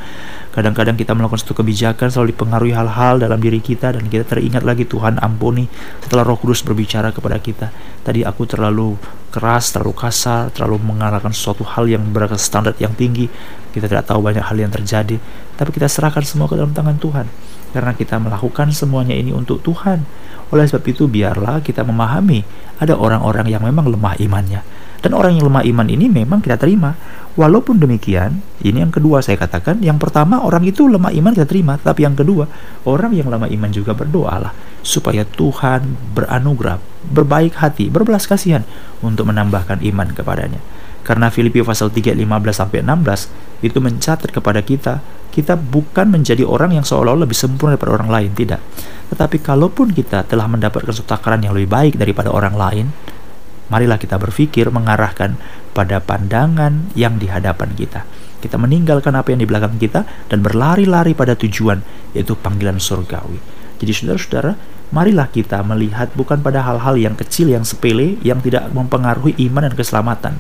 Kadang-kadang 0.51 0.99
kita 0.99 1.15
melakukan 1.15 1.39
satu 1.39 1.63
kebijakan 1.63 2.11
selalu 2.11 2.35
dipengaruhi 2.35 2.75
hal-hal 2.75 3.23
dalam 3.23 3.39
diri 3.39 3.63
kita 3.63 3.95
dan 3.95 4.11
kita 4.11 4.27
teringat 4.27 4.67
lagi 4.67 4.83
Tuhan 4.83 5.23
ampuni 5.23 5.71
setelah 6.03 6.27
Roh 6.27 6.35
Kudus 6.43 6.67
berbicara 6.67 7.15
kepada 7.15 7.39
kita. 7.39 7.71
Tadi 8.03 8.27
aku 8.27 8.51
terlalu 8.51 8.99
keras, 9.31 9.71
terlalu 9.71 9.95
kasar, 9.95 10.51
terlalu 10.51 10.83
mengarahkan 10.83 11.31
sesuatu 11.31 11.63
hal 11.63 11.87
yang 11.87 12.03
berakas 12.11 12.51
standar 12.51 12.75
yang 12.83 12.99
tinggi. 12.99 13.31
Kita 13.71 13.87
tidak 13.87 14.11
tahu 14.11 14.27
banyak 14.27 14.43
hal 14.43 14.59
yang 14.59 14.75
terjadi, 14.75 15.23
tapi 15.55 15.71
kita 15.71 15.87
serahkan 15.87 16.27
semua 16.27 16.51
ke 16.51 16.59
dalam 16.59 16.75
tangan 16.75 16.99
Tuhan 16.99 17.27
karena 17.71 17.93
kita 17.93 18.17
melakukan 18.17 18.73
semuanya 18.73 19.15
ini 19.15 19.33
untuk 19.33 19.61
Tuhan. 19.63 20.05
Oleh 20.49 20.65
sebab 20.65 20.85
itu 20.89 21.05
biarlah 21.05 21.61
kita 21.61 21.85
memahami 21.85 22.41
ada 22.81 22.97
orang-orang 22.97 23.47
yang 23.53 23.63
memang 23.65 23.89
lemah 23.91 24.17
imannya. 24.17 24.65
Dan 24.99 25.15
orang 25.15 25.39
yang 25.39 25.47
lemah 25.47 25.63
iman 25.63 25.87
ini 25.87 26.11
memang 26.11 26.43
kita 26.43 26.59
terima. 26.59 26.97
Walaupun 27.39 27.79
demikian, 27.79 28.43
ini 28.67 28.83
yang 28.83 28.91
kedua 28.91 29.23
saya 29.23 29.39
katakan, 29.39 29.79
yang 29.79 29.95
pertama 29.95 30.43
orang 30.43 30.67
itu 30.67 30.91
lemah 30.91 31.15
iman 31.15 31.31
kita 31.31 31.47
terima, 31.47 31.79
tapi 31.79 32.03
yang 32.03 32.19
kedua, 32.19 32.51
orang 32.83 33.15
yang 33.15 33.31
lemah 33.31 33.47
iman 33.47 33.71
juga 33.71 33.95
berdoalah 33.95 34.51
supaya 34.83 35.23
Tuhan 35.23 35.87
beranugerah, 36.19 36.83
berbaik 37.15 37.55
hati, 37.63 37.95
berbelas 37.95 38.27
kasihan 38.27 38.67
untuk 39.07 39.31
menambahkan 39.31 39.79
iman 39.87 40.11
kepadanya. 40.11 40.59
Karena 41.09 41.33
Filipi 41.33 41.65
pasal 41.65 41.89
3 41.89 42.13
15 42.13 42.29
sampai 42.53 42.85
16 42.85 43.65
itu 43.65 43.79
mencatat 43.81 44.29
kepada 44.29 44.61
kita 44.61 45.01
kita 45.33 45.55
bukan 45.55 46.13
menjadi 46.13 46.43
orang 46.43 46.75
yang 46.75 46.85
seolah-olah 46.85 47.25
lebih 47.25 47.39
sempurna 47.39 47.79
daripada 47.79 47.95
orang 47.95 48.11
lain, 48.11 48.31
tidak. 48.35 48.59
Tetapi 49.15 49.39
kalaupun 49.39 49.95
kita 49.95 50.27
telah 50.27 50.51
mendapatkan 50.51 50.91
suatu 50.91 51.15
takaran 51.15 51.39
yang 51.39 51.55
lebih 51.55 51.71
baik 51.71 51.95
daripada 51.95 52.35
orang 52.35 52.59
lain, 52.59 52.87
Marilah 53.69 54.01
kita 54.01 54.17
berpikir 54.17 54.73
mengarahkan 54.73 55.37
pada 55.77 56.01
pandangan 56.01 56.89
yang 56.97 57.21
di 57.21 57.29
hadapan 57.29 57.77
kita. 57.77 58.09
Kita 58.41 58.57
meninggalkan 58.57 59.13
apa 59.13 59.29
yang 59.35 59.45
di 59.45 59.49
belakang 59.49 59.77
kita 59.77 60.09
dan 60.33 60.41
berlari-lari 60.41 61.13
pada 61.13 61.37
tujuan, 61.37 61.85
yaitu 62.17 62.33
panggilan 62.33 62.81
surgawi. 62.81 63.37
Jadi 63.79 63.93
saudara-saudara, 63.93 64.57
marilah 64.89 65.29
kita 65.29 65.61
melihat 65.69 66.09
bukan 66.17 66.41
pada 66.41 66.65
hal-hal 66.65 66.97
yang 66.97 67.13
kecil, 67.13 67.53
yang 67.53 67.63
sepele, 67.63 68.17
yang 68.25 68.41
tidak 68.41 68.73
mempengaruhi 68.73 69.37
iman 69.51 69.69
dan 69.69 69.75
keselamatan. 69.77 70.35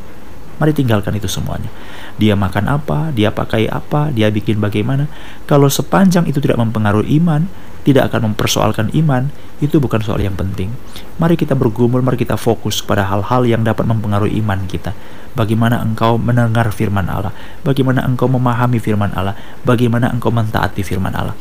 Mari 0.58 0.74
tinggalkan 0.74 1.14
itu 1.14 1.30
semuanya. 1.30 1.70
Dia 2.18 2.34
makan 2.34 2.66
apa, 2.66 3.14
dia 3.14 3.30
pakai 3.30 3.70
apa, 3.70 4.10
dia 4.10 4.30
bikin 4.30 4.58
bagaimana. 4.58 5.06
Kalau 5.46 5.70
sepanjang 5.70 6.26
itu 6.26 6.42
tidak 6.42 6.58
mempengaruhi 6.58 7.18
iman, 7.22 7.46
tidak 7.86 8.12
akan 8.12 8.34
mempersoalkan 8.34 8.90
iman, 8.92 9.32
itu 9.64 9.78
bukan 9.78 10.02
soal 10.02 10.20
yang 10.20 10.34
penting. 10.34 10.74
Mari 11.16 11.38
kita 11.38 11.54
bergumul, 11.54 12.02
mari 12.02 12.18
kita 12.18 12.36
fokus 12.36 12.82
pada 12.82 13.06
hal-hal 13.06 13.46
yang 13.46 13.62
dapat 13.62 13.86
mempengaruhi 13.86 14.36
iman 14.42 14.66
kita. 14.66 14.92
Bagaimana 15.32 15.78
engkau 15.80 16.18
mendengar 16.18 16.68
firman 16.74 17.06
Allah, 17.06 17.30
bagaimana 17.62 18.02
engkau 18.02 18.26
memahami 18.26 18.82
firman 18.82 19.14
Allah, 19.14 19.38
bagaimana 19.62 20.10
engkau 20.10 20.34
mentaati 20.34 20.82
firman 20.82 21.14
Allah. 21.14 21.38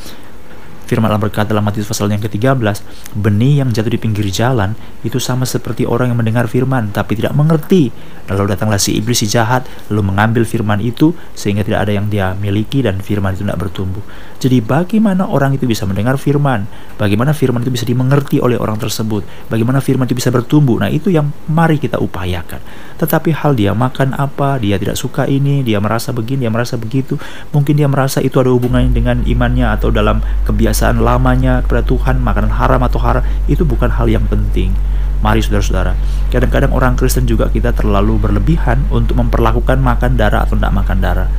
Firman 0.87 1.11
Allah 1.11 1.19
berkata 1.19 1.51
dalam 1.51 1.67
Matius 1.67 1.91
pasal 1.91 2.07
yang 2.07 2.23
ke-13, 2.23 2.63
benih 3.11 3.59
yang 3.59 3.69
jatuh 3.75 3.91
di 3.91 3.99
pinggir 3.99 4.23
jalan 4.31 4.71
itu 5.03 5.19
sama 5.19 5.43
seperti 5.43 5.83
orang 5.83 6.15
yang 6.15 6.17
mendengar 6.23 6.47
firman 6.47 6.95
tapi 6.95 7.19
tidak 7.19 7.35
mengerti. 7.35 7.91
Lalu 8.31 8.55
datanglah 8.55 8.79
si 8.79 8.95
iblis 8.95 9.19
si 9.19 9.27
jahat 9.27 9.67
lalu 9.91 10.15
mengambil 10.15 10.43
firman 10.47 10.79
itu 10.79 11.11
sehingga 11.35 11.63
tidak 11.67 11.87
ada 11.87 11.91
yang 11.95 12.07
dia 12.07 12.35
miliki 12.39 12.83
dan 12.83 13.03
firman 13.03 13.35
itu 13.35 13.43
tidak 13.43 13.67
bertumbuh. 13.67 14.03
Jadi 14.39 14.63
bagaimana 14.63 15.27
orang 15.27 15.59
itu 15.59 15.67
bisa 15.67 15.83
mendengar 15.83 16.15
firman? 16.15 16.63
Bagaimana 16.95 17.35
firman 17.35 17.67
itu 17.67 17.71
bisa 17.73 17.83
dimengerti 17.83 18.39
oleh 18.39 18.55
orang 18.55 18.79
tersebut? 18.79 19.27
Bagaimana 19.51 19.83
firman 19.83 20.07
itu 20.07 20.15
bisa 20.15 20.31
bertumbuh? 20.31 20.79
Nah, 20.79 20.87
itu 20.93 21.11
yang 21.11 21.33
mari 21.51 21.81
kita 21.81 21.99
upayakan. 21.99 22.61
Tetapi 23.01 23.33
hal 23.33 23.57
dia 23.57 23.73
makan 23.73 24.13
apa, 24.13 24.61
dia 24.61 24.77
tidak 24.77 24.95
suka 24.95 25.25
ini, 25.25 25.65
dia 25.65 25.81
merasa 25.81 26.13
begini, 26.13 26.45
dia 26.45 26.53
merasa 26.53 26.77
begitu, 26.77 27.17
mungkin 27.49 27.73
dia 27.73 27.89
merasa 27.89 28.21
itu 28.21 28.37
ada 28.37 28.53
hubungannya 28.53 28.93
dengan 28.93 29.17
imannya 29.25 29.73
atau 29.73 29.89
dalam 29.89 30.21
kebiasaan 30.45 30.76
kebiasaan 30.77 31.01
lamanya 31.01 31.65
kepada 31.65 31.81
Tuhan, 31.81 32.21
makanan 32.21 32.53
haram 32.53 32.77
atau 32.85 33.01
haram, 33.01 33.25
itu 33.49 33.65
bukan 33.65 33.89
hal 33.97 34.05
yang 34.05 34.29
penting. 34.29 34.77
Mari 35.25 35.41
saudara-saudara, 35.41 35.97
kadang-kadang 36.29 36.69
orang 36.69 36.93
Kristen 36.93 37.25
juga 37.25 37.49
kita 37.49 37.73
terlalu 37.73 38.21
berlebihan 38.21 38.85
untuk 38.93 39.17
memperlakukan 39.17 39.81
makan 39.81 40.13
darah 40.13 40.45
atau 40.45 40.53
tidak 40.53 40.77
makan 40.77 41.01
darah. 41.01 41.29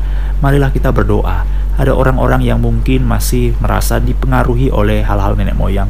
Marilah 0.42 0.75
kita 0.75 0.90
berdoa. 0.90 1.47
Ada 1.78 1.95
orang-orang 1.95 2.42
yang 2.42 2.59
mungkin 2.59 3.07
masih 3.07 3.54
merasa 3.62 4.02
dipengaruhi 4.02 4.75
oleh 4.75 5.07
hal-hal 5.07 5.38
nenek 5.38 5.54
moyang, 5.54 5.87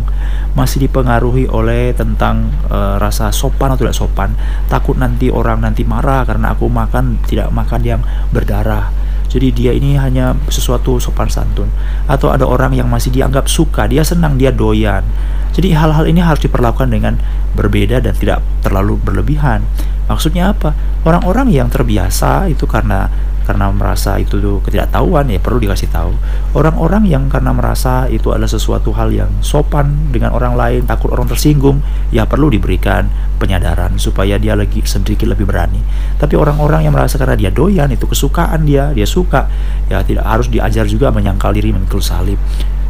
masih 0.52 0.84
dipengaruhi 0.84 1.48
oleh 1.48 1.96
tentang 1.96 2.52
e, 2.68 3.00
rasa 3.00 3.32
sopan 3.32 3.72
atau 3.72 3.88
tidak 3.88 3.96
sopan, 3.96 4.36
takut 4.68 5.00
nanti 5.00 5.32
orang 5.32 5.64
nanti 5.64 5.88
marah 5.88 6.28
karena 6.28 6.52
aku 6.52 6.68
makan 6.68 7.16
tidak 7.24 7.48
makan 7.48 7.80
yang 7.80 8.00
berdarah 8.28 8.97
jadi 9.28 9.52
dia 9.52 9.72
ini 9.76 10.00
hanya 10.00 10.32
sesuatu 10.48 10.96
sopan 10.96 11.28
santun. 11.28 11.68
Atau 12.08 12.32
ada 12.32 12.48
orang 12.48 12.72
yang 12.72 12.88
masih 12.88 13.12
dianggap 13.12 13.44
suka, 13.44 13.84
dia 13.84 14.00
senang, 14.00 14.40
dia 14.40 14.48
doyan. 14.48 15.04
Jadi 15.52 15.76
hal-hal 15.76 16.08
ini 16.08 16.24
harus 16.24 16.40
diperlakukan 16.40 16.88
dengan 16.88 17.20
berbeda 17.52 18.00
dan 18.00 18.16
tidak 18.16 18.40
terlalu 18.64 18.96
berlebihan. 18.96 19.68
Maksudnya 20.08 20.56
apa? 20.56 20.72
Orang-orang 21.04 21.52
yang 21.52 21.68
terbiasa 21.68 22.48
itu 22.48 22.64
karena 22.64 23.12
karena 23.48 23.72
merasa 23.72 24.20
itu 24.20 24.36
ketidaktahuan 24.60 25.24
ya 25.32 25.40
perlu 25.40 25.56
dikasih 25.56 25.88
tahu. 25.88 26.12
Orang-orang 26.52 27.08
yang 27.08 27.32
karena 27.32 27.56
merasa 27.56 28.04
itu 28.12 28.28
adalah 28.28 28.52
sesuatu 28.52 28.92
hal 28.92 29.08
yang 29.08 29.32
sopan 29.40 30.12
dengan 30.12 30.36
orang 30.36 30.52
lain, 30.52 30.84
takut 30.84 31.08
orang 31.16 31.24
tersinggung, 31.32 31.80
ya 32.12 32.28
perlu 32.28 32.52
diberikan 32.52 33.08
penyadaran 33.40 33.96
supaya 33.96 34.36
dia 34.36 34.52
lagi 34.52 34.84
sedikit 34.84 35.32
lebih 35.32 35.48
berani. 35.48 35.80
Tapi 36.20 36.36
orang-orang 36.36 36.84
yang 36.84 36.92
merasa 36.92 37.16
karena 37.16 37.40
dia 37.40 37.48
doyan 37.48 37.88
itu 37.88 38.04
kesukaan 38.04 38.68
dia, 38.68 38.92
dia 38.92 39.08
suka, 39.08 39.48
ya 39.88 40.04
tidak 40.04 40.28
harus 40.28 40.52
diajar 40.52 40.84
juga 40.84 41.08
menyangkal 41.08 41.56
diri 41.56 41.72
memikul 41.72 42.04
salib. 42.04 42.36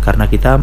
Karena 0.02 0.26
kita 0.26 0.58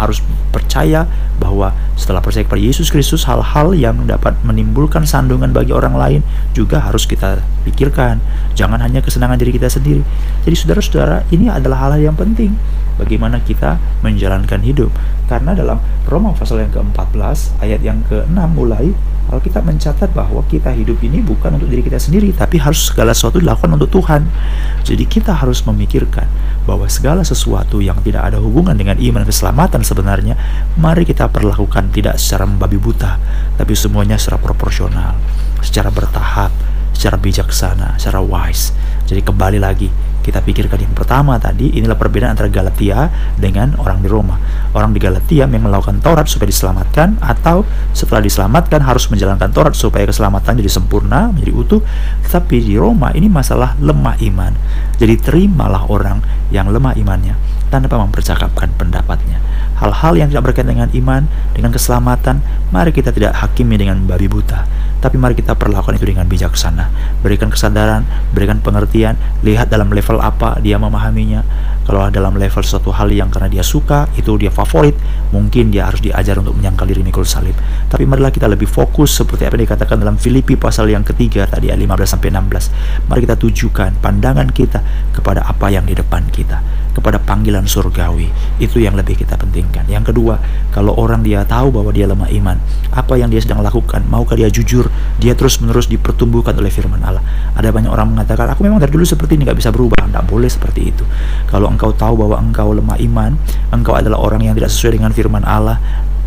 harus 0.00 0.24
percaya 0.50 1.04
bahwa 1.36 1.72
setelah 1.96 2.24
percaya 2.24 2.44
kepada 2.44 2.60
Yesus 2.60 2.88
Kristus 2.88 3.28
hal-hal 3.28 3.76
yang 3.76 4.08
dapat 4.08 4.36
menimbulkan 4.42 5.04
sandungan 5.04 5.52
bagi 5.52 5.76
orang 5.76 5.94
lain 5.94 6.20
juga 6.56 6.80
harus 6.80 7.04
kita 7.04 7.44
pikirkan. 7.68 8.20
Jangan 8.56 8.80
hanya 8.80 9.04
kesenangan 9.04 9.36
diri 9.36 9.52
kita 9.56 9.68
sendiri. 9.68 10.00
Jadi 10.48 10.56
saudara-saudara 10.56 11.28
ini 11.30 11.52
adalah 11.52 11.88
hal-hal 11.88 12.12
yang 12.12 12.16
penting 12.16 12.56
bagaimana 13.00 13.40
kita 13.40 13.80
menjalankan 14.04 14.60
hidup. 14.64 14.92
Karena 15.28 15.56
dalam 15.56 15.80
Roma 16.08 16.36
pasal 16.36 16.64
yang 16.64 16.72
ke-14 16.72 17.60
ayat 17.62 17.80
yang 17.80 18.04
ke-6 18.08 18.38
mulai 18.52 18.92
Alkitab 19.30 19.62
mencatat 19.62 20.10
bahwa 20.10 20.42
kita 20.50 20.74
hidup 20.74 20.98
ini 21.06 21.22
bukan 21.22 21.54
untuk 21.54 21.70
diri 21.70 21.86
kita 21.86 22.02
sendiri, 22.02 22.34
tapi 22.34 22.58
harus 22.58 22.90
segala 22.90 23.14
sesuatu 23.14 23.38
dilakukan 23.38 23.78
untuk 23.78 24.02
Tuhan. 24.02 24.26
Jadi 24.82 25.06
kita 25.06 25.38
harus 25.38 25.62
memikirkan 25.62 26.26
bahwa 26.66 26.90
segala 26.90 27.22
sesuatu 27.22 27.78
yang 27.78 28.02
tidak 28.02 28.26
ada 28.26 28.42
hubungan 28.42 28.74
dengan 28.74 28.98
iman 28.98 29.22
dan 29.22 29.30
keselamatan 29.30 29.80
sebenarnya, 29.86 30.34
mari 30.76 31.06
kita 31.06 31.30
perlakukan 31.30 31.94
tidak 31.94 32.18
secara 32.18 32.44
membabi 32.44 32.76
buta, 32.76 33.22
tapi 33.54 33.72
semuanya 33.78 34.18
secara 34.18 34.42
proporsional, 34.42 35.14
secara 35.62 35.94
bertahap, 35.94 36.50
secara 36.90 37.14
bijaksana, 37.14 37.96
secara 37.96 38.18
wise. 38.18 38.74
Jadi 39.06 39.22
kembali 39.22 39.62
lagi, 39.62 39.88
kita 40.20 40.44
pikirkan 40.44 40.80
yang 40.80 40.94
pertama 40.94 41.40
tadi 41.40 41.72
inilah 41.74 41.96
perbedaan 41.96 42.36
antara 42.36 42.52
Galatia 42.52 43.08
dengan 43.40 43.74
orang 43.80 44.04
di 44.04 44.08
Roma. 44.08 44.36
Orang 44.76 44.94
di 44.94 45.00
Galatia 45.00 45.48
yang 45.48 45.64
melakukan 45.66 45.98
Taurat 45.98 46.28
supaya 46.28 46.52
diselamatkan 46.52 47.18
atau 47.18 47.64
setelah 47.96 48.22
diselamatkan 48.22 48.84
harus 48.84 49.08
menjalankan 49.08 49.50
Taurat 49.50 49.74
supaya 49.74 50.06
keselamatan 50.06 50.60
jadi 50.60 50.70
sempurna, 50.70 51.32
menjadi 51.32 51.52
utuh. 51.56 51.80
Tetapi 52.28 52.56
di 52.62 52.76
Roma 52.78 53.10
ini 53.16 53.26
masalah 53.26 53.74
lemah 53.80 54.20
iman. 54.20 54.52
Jadi 55.00 55.14
terimalah 55.18 55.88
orang 55.88 56.20
yang 56.54 56.68
lemah 56.68 56.94
imannya 56.94 57.34
tanpa 57.72 57.96
mempercakapkan 57.98 58.76
pendapatnya. 58.76 59.49
Hal-hal 59.80 60.12
yang 60.20 60.28
tidak 60.28 60.52
berkaitan 60.52 60.76
dengan 60.76 60.92
iman, 60.92 61.22
dengan 61.56 61.72
keselamatan, 61.72 62.44
mari 62.68 62.92
kita 62.92 63.10
tidak 63.10 63.32
hakimi 63.40 63.80
dengan 63.80 64.04
babi 64.04 64.28
buta 64.28 64.68
tapi 65.00 65.16
mari 65.16 65.32
kita 65.32 65.56
perlakukan 65.56 65.96
itu 65.96 66.12
dengan 66.12 66.28
bijaksana. 66.28 66.92
Berikan 67.24 67.48
kesadaran, 67.48 68.04
berikan 68.36 68.60
pengertian, 68.60 69.16
lihat 69.40 69.72
dalam 69.72 69.88
level 69.88 70.20
apa 70.20 70.60
dia 70.60 70.76
memahaminya. 70.76 71.42
Kalau 71.90 72.06
dalam 72.06 72.38
level 72.38 72.62
suatu 72.62 72.94
hal 72.94 73.10
yang 73.10 73.34
karena 73.34 73.50
dia 73.50 73.66
suka, 73.66 74.06
itu 74.14 74.38
dia 74.38 74.54
favorit, 74.54 74.94
mungkin 75.34 75.74
dia 75.74 75.90
harus 75.90 75.98
diajar 75.98 76.38
untuk 76.38 76.54
menyangkal 76.54 76.86
diri 76.86 77.02
mikul 77.02 77.26
salib. 77.26 77.58
Tapi 77.90 78.06
marilah 78.06 78.30
kita 78.30 78.46
lebih 78.46 78.70
fokus 78.70 79.10
seperti 79.18 79.42
apa 79.42 79.58
yang 79.58 79.66
dikatakan 79.66 79.98
dalam 79.98 80.14
Filipi 80.14 80.54
pasal 80.54 80.86
yang 80.86 81.02
ketiga 81.02 81.50
tadi 81.50 81.66
ayat 81.66 81.82
15 81.82 82.14
sampai 82.14 82.30
16. 82.30 83.10
Mari 83.10 83.20
kita 83.26 83.34
tujukan 83.34 83.90
pandangan 83.98 84.46
kita 84.54 84.86
kepada 85.10 85.42
apa 85.42 85.66
yang 85.66 85.82
di 85.82 85.98
depan 85.98 86.30
kita, 86.30 86.62
kepada 86.94 87.18
panggilan 87.18 87.66
surgawi. 87.66 88.30
Itu 88.62 88.78
yang 88.78 88.94
lebih 88.94 89.18
kita 89.18 89.34
pentingkan. 89.34 89.90
Yang 89.90 90.14
kedua, 90.14 90.38
kalau 90.70 90.94
orang 90.94 91.26
dia 91.26 91.42
tahu 91.42 91.74
bahwa 91.74 91.90
dia 91.90 92.06
lemah 92.06 92.30
iman, 92.30 92.62
apa 92.94 93.18
yang 93.18 93.34
dia 93.34 93.42
sedang 93.42 93.66
lakukan, 93.66 94.06
maukah 94.06 94.38
dia 94.38 94.46
jujur 94.46 94.86
dia 95.18 95.34
terus-menerus 95.34 95.90
dipertumbuhkan 95.90 96.54
oleh 96.54 96.70
firman 96.70 97.02
Allah. 97.02 97.26
Ada 97.58 97.74
banyak 97.74 97.90
orang 97.90 98.14
mengatakan, 98.14 98.46
aku 98.54 98.62
memang 98.62 98.78
dari 98.78 98.94
dulu 98.94 99.02
seperti 99.02 99.34
ini, 99.34 99.42
nggak 99.42 99.58
bisa 99.58 99.74
berubah. 99.74 99.99
Nggak 100.10 100.26
boleh 100.26 100.50
seperti 100.50 100.90
itu. 100.90 101.06
Kalau 101.46 101.70
engkau 101.70 101.94
tahu 101.94 102.26
bahwa 102.26 102.42
engkau 102.42 102.74
lemah 102.74 102.98
iman, 102.98 103.38
engkau 103.70 103.94
adalah 103.94 104.18
orang 104.18 104.42
yang 104.42 104.54
tidak 104.58 104.74
sesuai 104.74 104.98
dengan 104.98 105.14
firman 105.14 105.46
Allah, 105.46 105.78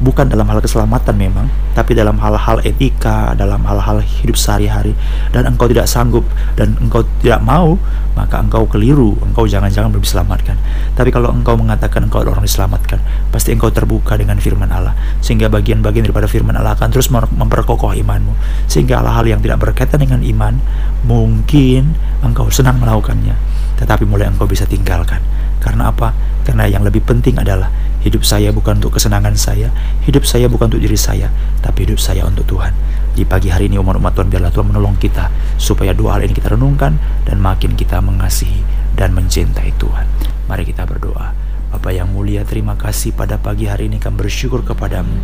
bukan 0.03 0.27
dalam 0.27 0.43
hal 0.51 0.59
keselamatan 0.59 1.15
memang, 1.15 1.47
tapi 1.71 1.95
dalam 1.95 2.19
hal-hal 2.19 2.59
etika, 2.67 3.31
dalam 3.39 3.63
hal-hal 3.63 4.03
hidup 4.03 4.35
sehari-hari, 4.35 4.91
dan 5.31 5.47
engkau 5.47 5.69
tidak 5.71 5.87
sanggup 5.87 6.27
dan 6.59 6.75
engkau 6.83 7.07
tidak 7.23 7.39
mau, 7.39 7.79
maka 8.17 8.43
engkau 8.43 8.67
keliru, 8.67 9.15
engkau 9.23 9.47
jangan-jangan 9.47 9.93
belum 9.93 10.03
diselamatkan. 10.03 10.59
Tapi 10.97 11.09
kalau 11.13 11.31
engkau 11.31 11.55
mengatakan 11.55 12.03
engkau 12.03 12.19
orang 12.25 12.43
diselamatkan, 12.43 12.99
pasti 13.31 13.55
engkau 13.55 13.71
terbuka 13.71 14.19
dengan 14.19 14.37
firman 14.43 14.67
Allah, 14.69 14.91
sehingga 15.23 15.47
bagian-bagian 15.47 16.03
daripada 16.03 16.27
firman 16.27 16.57
Allah 16.57 16.75
akan 16.75 16.89
terus 16.91 17.07
memperkokoh 17.13 17.95
imanmu, 17.95 18.35
sehingga 18.67 18.99
hal-hal 18.99 19.23
yang 19.23 19.39
tidak 19.39 19.61
berkaitan 19.63 20.03
dengan 20.03 20.19
iman, 20.19 20.59
mungkin 21.07 21.95
engkau 22.19 22.51
senang 22.51 22.75
melakukannya, 22.81 23.39
tetapi 23.79 24.03
mulai 24.05 24.29
engkau 24.29 24.45
bisa 24.49 24.67
tinggalkan. 24.67 25.21
Karena 25.63 25.89
apa? 25.89 26.11
Karena 26.43 26.67
yang 26.67 26.83
lebih 26.83 27.03
penting 27.07 27.39
adalah 27.39 27.71
Hidup 28.03 28.27
saya 28.27 28.51
bukan 28.51 28.83
untuk 28.83 28.99
kesenangan 28.99 29.31
saya, 29.39 29.71
hidup 30.03 30.27
saya 30.27 30.51
bukan 30.51 30.67
untuk 30.67 30.83
diri 30.83 30.99
saya, 30.99 31.31
tapi 31.63 31.87
hidup 31.87 32.03
saya 32.03 32.27
untuk 32.27 32.43
Tuhan. 32.43 32.75
Di 33.15 33.23
pagi 33.23 33.47
hari 33.47 33.71
ini 33.71 33.79
umat-umat 33.79 34.11
Tuhan 34.11 34.27
biarlah 34.27 34.51
Tuhan 34.51 34.75
menolong 34.75 34.99
kita 34.99 35.31
supaya 35.55 35.95
dua 35.95 36.19
hal 36.19 36.27
ini 36.27 36.35
kita 36.35 36.51
renungkan 36.51 36.99
dan 37.23 37.39
makin 37.39 37.79
kita 37.79 38.03
mengasihi 38.03 38.59
dan 38.99 39.15
mencintai 39.15 39.71
Tuhan. 39.79 40.03
Mari 40.51 40.67
kita 40.67 40.83
berdoa. 40.83 41.31
Bapa 41.71 41.89
yang 41.95 42.11
mulia, 42.11 42.43
terima 42.43 42.75
kasih 42.75 43.15
pada 43.15 43.39
pagi 43.39 43.71
hari 43.71 43.87
ini 43.87 44.03
kami 44.03 44.27
bersyukur 44.27 44.67
kepadamu. 44.67 45.15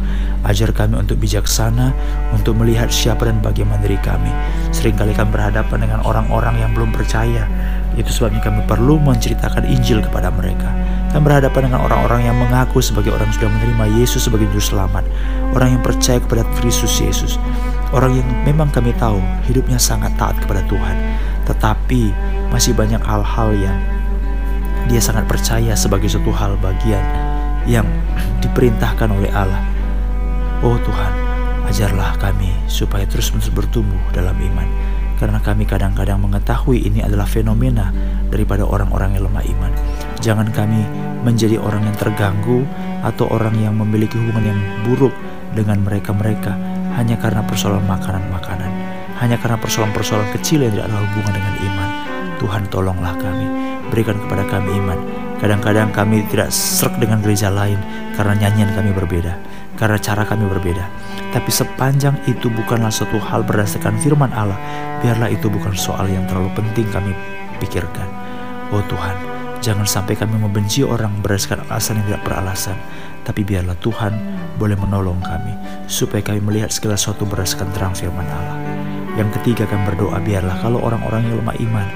Ajar 0.48 0.72
kami 0.72 1.04
untuk 1.04 1.20
bijaksana, 1.20 1.92
untuk 2.32 2.56
melihat 2.64 2.88
siapa 2.88 3.28
dan 3.28 3.44
bagaimana 3.44 3.84
diri 3.84 4.00
kami. 4.00 4.32
Seringkali 4.72 5.20
kami 5.20 5.36
berhadapan 5.36 5.84
dengan 5.84 6.00
orang-orang 6.08 6.64
yang 6.64 6.72
belum 6.72 6.96
percaya. 6.96 7.44
Itu 7.98 8.10
sebabnya 8.14 8.44
kami 8.44 8.66
perlu 8.70 9.02
menceritakan 9.02 9.66
Injil 9.66 10.04
kepada 10.06 10.30
mereka. 10.30 10.70
Kami 11.10 11.26
berhadapan 11.26 11.72
dengan 11.72 11.82
orang-orang 11.90 12.30
yang 12.30 12.38
mengaku 12.38 12.86
sebagai 12.86 13.10
orang 13.10 13.34
yang 13.34 13.38
sudah 13.42 13.50
menerima 13.50 13.86
Yesus 13.98 14.30
sebagai 14.30 14.46
Juru 14.54 14.62
Selamat. 14.62 15.04
Orang 15.58 15.78
yang 15.78 15.82
percaya 15.82 16.22
kepada 16.22 16.46
Kristus 16.62 17.02
Yesus. 17.02 17.42
Orang 17.90 18.14
yang 18.14 18.28
memang 18.46 18.70
kami 18.70 18.94
tahu 19.02 19.18
hidupnya 19.50 19.82
sangat 19.82 20.14
taat 20.22 20.38
kepada 20.38 20.62
Tuhan, 20.70 20.94
tetapi 21.50 22.14
masih 22.54 22.78
banyak 22.78 23.02
hal-hal 23.02 23.50
yang 23.58 23.78
dia 24.86 25.02
sangat 25.02 25.26
percaya 25.26 25.74
sebagai 25.74 26.06
suatu 26.06 26.30
hal 26.30 26.54
bagian 26.62 27.02
yang 27.66 27.86
diperintahkan 28.46 29.10
oleh 29.10 29.34
Allah. 29.34 29.66
Oh 30.62 30.78
Tuhan, 30.82 31.14
ajarlah 31.66 32.14
kami 32.22 32.54
supaya 32.70 33.10
terus-menerus 33.10 33.50
bertumbuh 33.50 34.02
dalam 34.14 34.38
iman. 34.38 34.70
Karena 35.20 35.44
kami 35.44 35.68
kadang-kadang 35.68 36.24
mengetahui 36.24 36.88
ini 36.88 37.04
adalah 37.04 37.28
fenomena 37.28 37.92
daripada 38.32 38.64
orang-orang 38.64 39.20
yang 39.20 39.28
lemah 39.28 39.44
iman. 39.52 39.72
Jangan 40.24 40.48
kami 40.56 40.80
menjadi 41.28 41.60
orang 41.60 41.84
yang 41.84 41.98
terganggu 42.00 42.64
atau 43.04 43.28
orang 43.28 43.52
yang 43.60 43.76
memiliki 43.76 44.16
hubungan 44.16 44.56
yang 44.56 44.60
buruk 44.88 45.12
dengan 45.52 45.84
mereka-mereka 45.84 46.56
hanya 46.96 47.20
karena 47.20 47.44
persoalan 47.44 47.84
makanan-makanan, 47.84 48.72
hanya 49.20 49.36
karena 49.40 49.60
persoalan-persoalan 49.60 50.32
kecil 50.40 50.64
yang 50.64 50.72
tidak 50.76 50.88
ada 50.88 50.98
hubungan 51.04 51.34
dengan 51.36 51.56
iman. 51.68 51.90
Tuhan 52.40 52.64
tolonglah 52.72 53.14
kami, 53.20 53.48
berikan 53.92 54.16
kepada 54.24 54.48
kami 54.48 54.72
iman. 54.80 55.00
Kadang-kadang 55.40 55.96
kami 55.96 56.28
tidak 56.28 56.52
serak 56.52 57.00
dengan 57.00 57.24
gereja 57.24 57.48
lain 57.48 57.80
karena 58.20 58.36
nyanyian 58.36 58.76
kami 58.76 58.92
berbeda, 58.92 59.40
karena 59.80 59.96
cara 59.96 60.28
kami 60.28 60.44
berbeda. 60.52 60.84
Tapi 61.32 61.48
sepanjang 61.48 62.20
itu 62.28 62.52
bukanlah 62.52 62.92
suatu 62.92 63.16
hal 63.24 63.48
berdasarkan 63.48 63.96
firman 64.04 64.36
Allah, 64.36 64.60
biarlah 65.00 65.32
itu 65.32 65.48
bukan 65.48 65.72
soal 65.80 66.12
yang 66.12 66.28
terlalu 66.28 66.52
penting 66.60 66.92
kami 66.92 67.16
pikirkan. 67.64 68.08
Oh 68.76 68.84
Tuhan, 68.92 69.16
jangan 69.64 69.88
sampai 69.88 70.20
kami 70.20 70.36
membenci 70.36 70.84
orang 70.84 71.24
berdasarkan 71.24 71.72
alasan 71.72 72.04
yang 72.04 72.06
tidak 72.12 72.24
beralasan, 72.28 72.78
tapi 73.24 73.48
biarlah 73.48 73.80
Tuhan 73.80 74.14
boleh 74.60 74.76
menolong 74.76 75.24
kami 75.24 75.56
supaya 75.88 76.20
kami 76.20 76.44
melihat 76.44 76.68
segala 76.68 77.00
sesuatu 77.00 77.24
berdasarkan 77.24 77.72
terang 77.72 77.96
firman 77.96 78.28
Allah. 78.28 78.60
Yang 79.16 79.40
ketiga 79.40 79.64
kami 79.72 79.88
berdoa 79.96 80.20
biarlah 80.20 80.60
kalau 80.60 80.84
orang-orang 80.84 81.32
yang 81.32 81.40
lemah 81.40 81.58
iman 81.64 81.88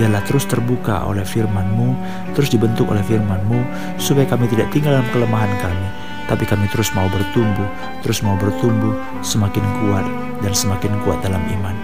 biarlah 0.00 0.24
terus 0.24 0.48
terbuka 0.48 1.04
oleh 1.04 1.28
firman-Mu, 1.28 1.92
terus 2.32 2.48
dibentuk 2.48 2.88
oleh 2.88 3.04
firman-Mu, 3.04 3.60
supaya 4.00 4.24
kami 4.24 4.48
tidak 4.48 4.72
tinggal 4.72 4.96
dalam 4.96 5.04
kelemahan 5.12 5.52
kami, 5.60 5.88
tapi 6.24 6.48
kami 6.48 6.64
terus 6.72 6.88
mau 6.96 7.04
bertumbuh, 7.12 7.68
terus 8.00 8.24
mau 8.24 8.32
bertumbuh, 8.40 8.96
semakin 9.20 9.60
kuat 9.60 10.08
dan 10.40 10.56
semakin 10.56 10.96
kuat 11.04 11.20
dalam 11.20 11.44
iman. 11.44 11.76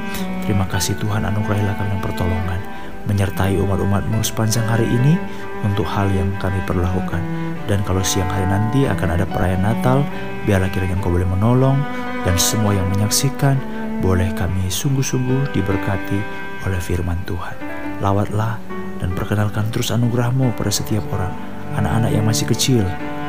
Terima 0.49 0.65
kasih 0.65 0.97
Tuhan 0.97 1.29
anugerahilah 1.29 1.77
kami 1.77 1.93
yang 1.93 2.01
pertolongan, 2.01 2.61
menyertai 3.05 3.61
umat-umat-Mu 3.61 4.25
sepanjang 4.25 4.65
hari 4.65 4.89
ini 4.89 5.21
untuk 5.61 5.85
hal 5.85 6.09
yang 6.09 6.33
kami 6.41 6.57
perlu 6.65 6.89
lakukan. 6.89 7.21
Dan 7.69 7.85
kalau 7.85 8.01
siang 8.01 8.33
hari 8.33 8.49
nanti 8.49 8.89
akan 8.89 9.13
ada 9.13 9.29
perayaan 9.29 9.61
Natal, 9.61 10.01
biarlah 10.49 10.73
kiranya 10.73 10.97
Engkau 10.97 11.13
boleh 11.13 11.29
menolong 11.29 11.77
dan 12.25 12.41
semua 12.41 12.73
yang 12.73 12.89
menyaksikan 12.97 13.61
boleh 14.01 14.33
kami 14.33 14.73
sungguh-sungguh 14.73 15.53
diberkati 15.53 16.19
oleh 16.65 16.81
firman 16.81 17.21
Tuhan 17.29 17.66
lawatlah 18.01 18.61
dan 19.01 19.13
perkenalkan 19.13 19.69
terus 19.73 19.93
anugerahmu 19.93 20.53
pada 20.57 20.73
setiap 20.73 21.05
orang, 21.13 21.33
anak-anak 21.77 22.11
yang 22.13 22.25
masih 22.25 22.47
kecil, 22.49 22.85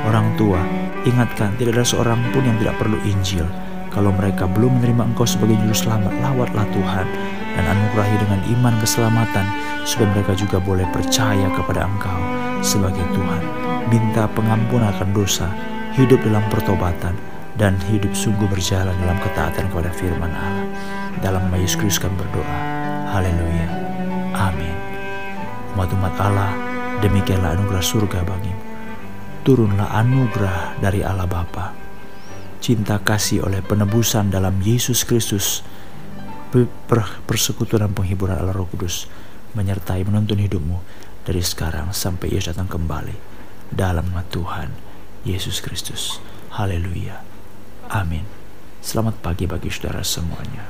orang 0.07 0.27
tua. 0.39 0.59
Ingatkan, 1.03 1.55
tidak 1.59 1.79
ada 1.79 1.85
seorang 1.87 2.19
pun 2.31 2.43
yang 2.43 2.57
tidak 2.59 2.75
perlu 2.79 2.99
Injil. 3.07 3.47
Kalau 3.91 4.13
mereka 4.13 4.45
belum 4.45 4.77
menerima 4.77 5.13
engkau 5.13 5.25
sebagai 5.25 5.57
juru 5.57 5.73
selamat, 5.73 6.13
lawatlah 6.21 6.67
Tuhan 6.69 7.07
dan 7.57 7.63
anugerahi 7.65 8.15
dengan 8.21 8.39
iman 8.59 8.75
keselamatan 8.77 9.45
supaya 9.87 10.07
mereka 10.13 10.37
juga 10.37 10.61
boleh 10.61 10.85
percaya 10.93 11.47
kepada 11.55 11.87
engkau 11.87 12.19
sebagai 12.61 13.01
Tuhan. 13.15 13.41
Minta 13.89 14.29
pengampunan 14.35 14.93
akan 14.93 15.09
dosa, 15.15 15.49
hidup 15.95 16.21
dalam 16.21 16.43
pertobatan, 16.51 17.15
dan 17.57 17.73
hidup 17.89 18.13
sungguh 18.13 18.45
berjalan 18.45 18.93
dalam 19.01 19.17
ketaatan 19.17 19.65
kepada 19.73 19.89
firman 19.97 20.29
Allah. 20.29 20.67
Dalam 21.17 21.49
nama 21.49 21.57
Yesus 21.57 21.81
Kristus 21.81 22.05
kami 22.05 22.13
berdoa. 22.21 22.57
Haleluya. 23.09 23.86
Amin. 24.37 24.77
Umat-umat 25.73 26.13
Allah, 26.21 26.53
demikianlah 27.01 27.57
anugerah 27.57 27.81
surga 27.81 28.21
bagimu. 28.21 28.61
Turunlah 29.41 29.89
anugerah 29.97 30.77
dari 30.77 31.01
Allah 31.01 31.25
Bapa. 31.25 31.73
Cinta 32.61 33.01
kasih 33.01 33.45
oleh 33.45 33.65
penebusan 33.65 34.29
dalam 34.29 34.61
Yesus 34.61 35.01
Kristus. 35.01 35.65
Persekutuan 37.27 37.85
dan 37.85 37.93
penghiburan 37.93 38.39
Allah 38.39 38.55
Roh 38.55 38.69
Kudus 38.69 39.05
menyertai 39.53 40.01
menuntun 40.07 40.41
hidupmu 40.41 40.79
dari 41.27 41.43
sekarang 41.43 41.91
sampai 41.91 42.33
Yesus 42.33 42.55
datang 42.55 42.71
kembali 42.71 43.13
dalam 43.69 44.09
nama 44.09 44.23
Tuhan 44.25 44.71
Yesus 45.27 45.59
Kristus. 45.59 46.23
Haleluya. 46.55 47.19
Amin. 47.91 48.23
Selamat 48.79 49.19
pagi 49.19 49.43
bagi 49.43 49.67
saudara 49.67 50.01
semuanya. 50.01 50.63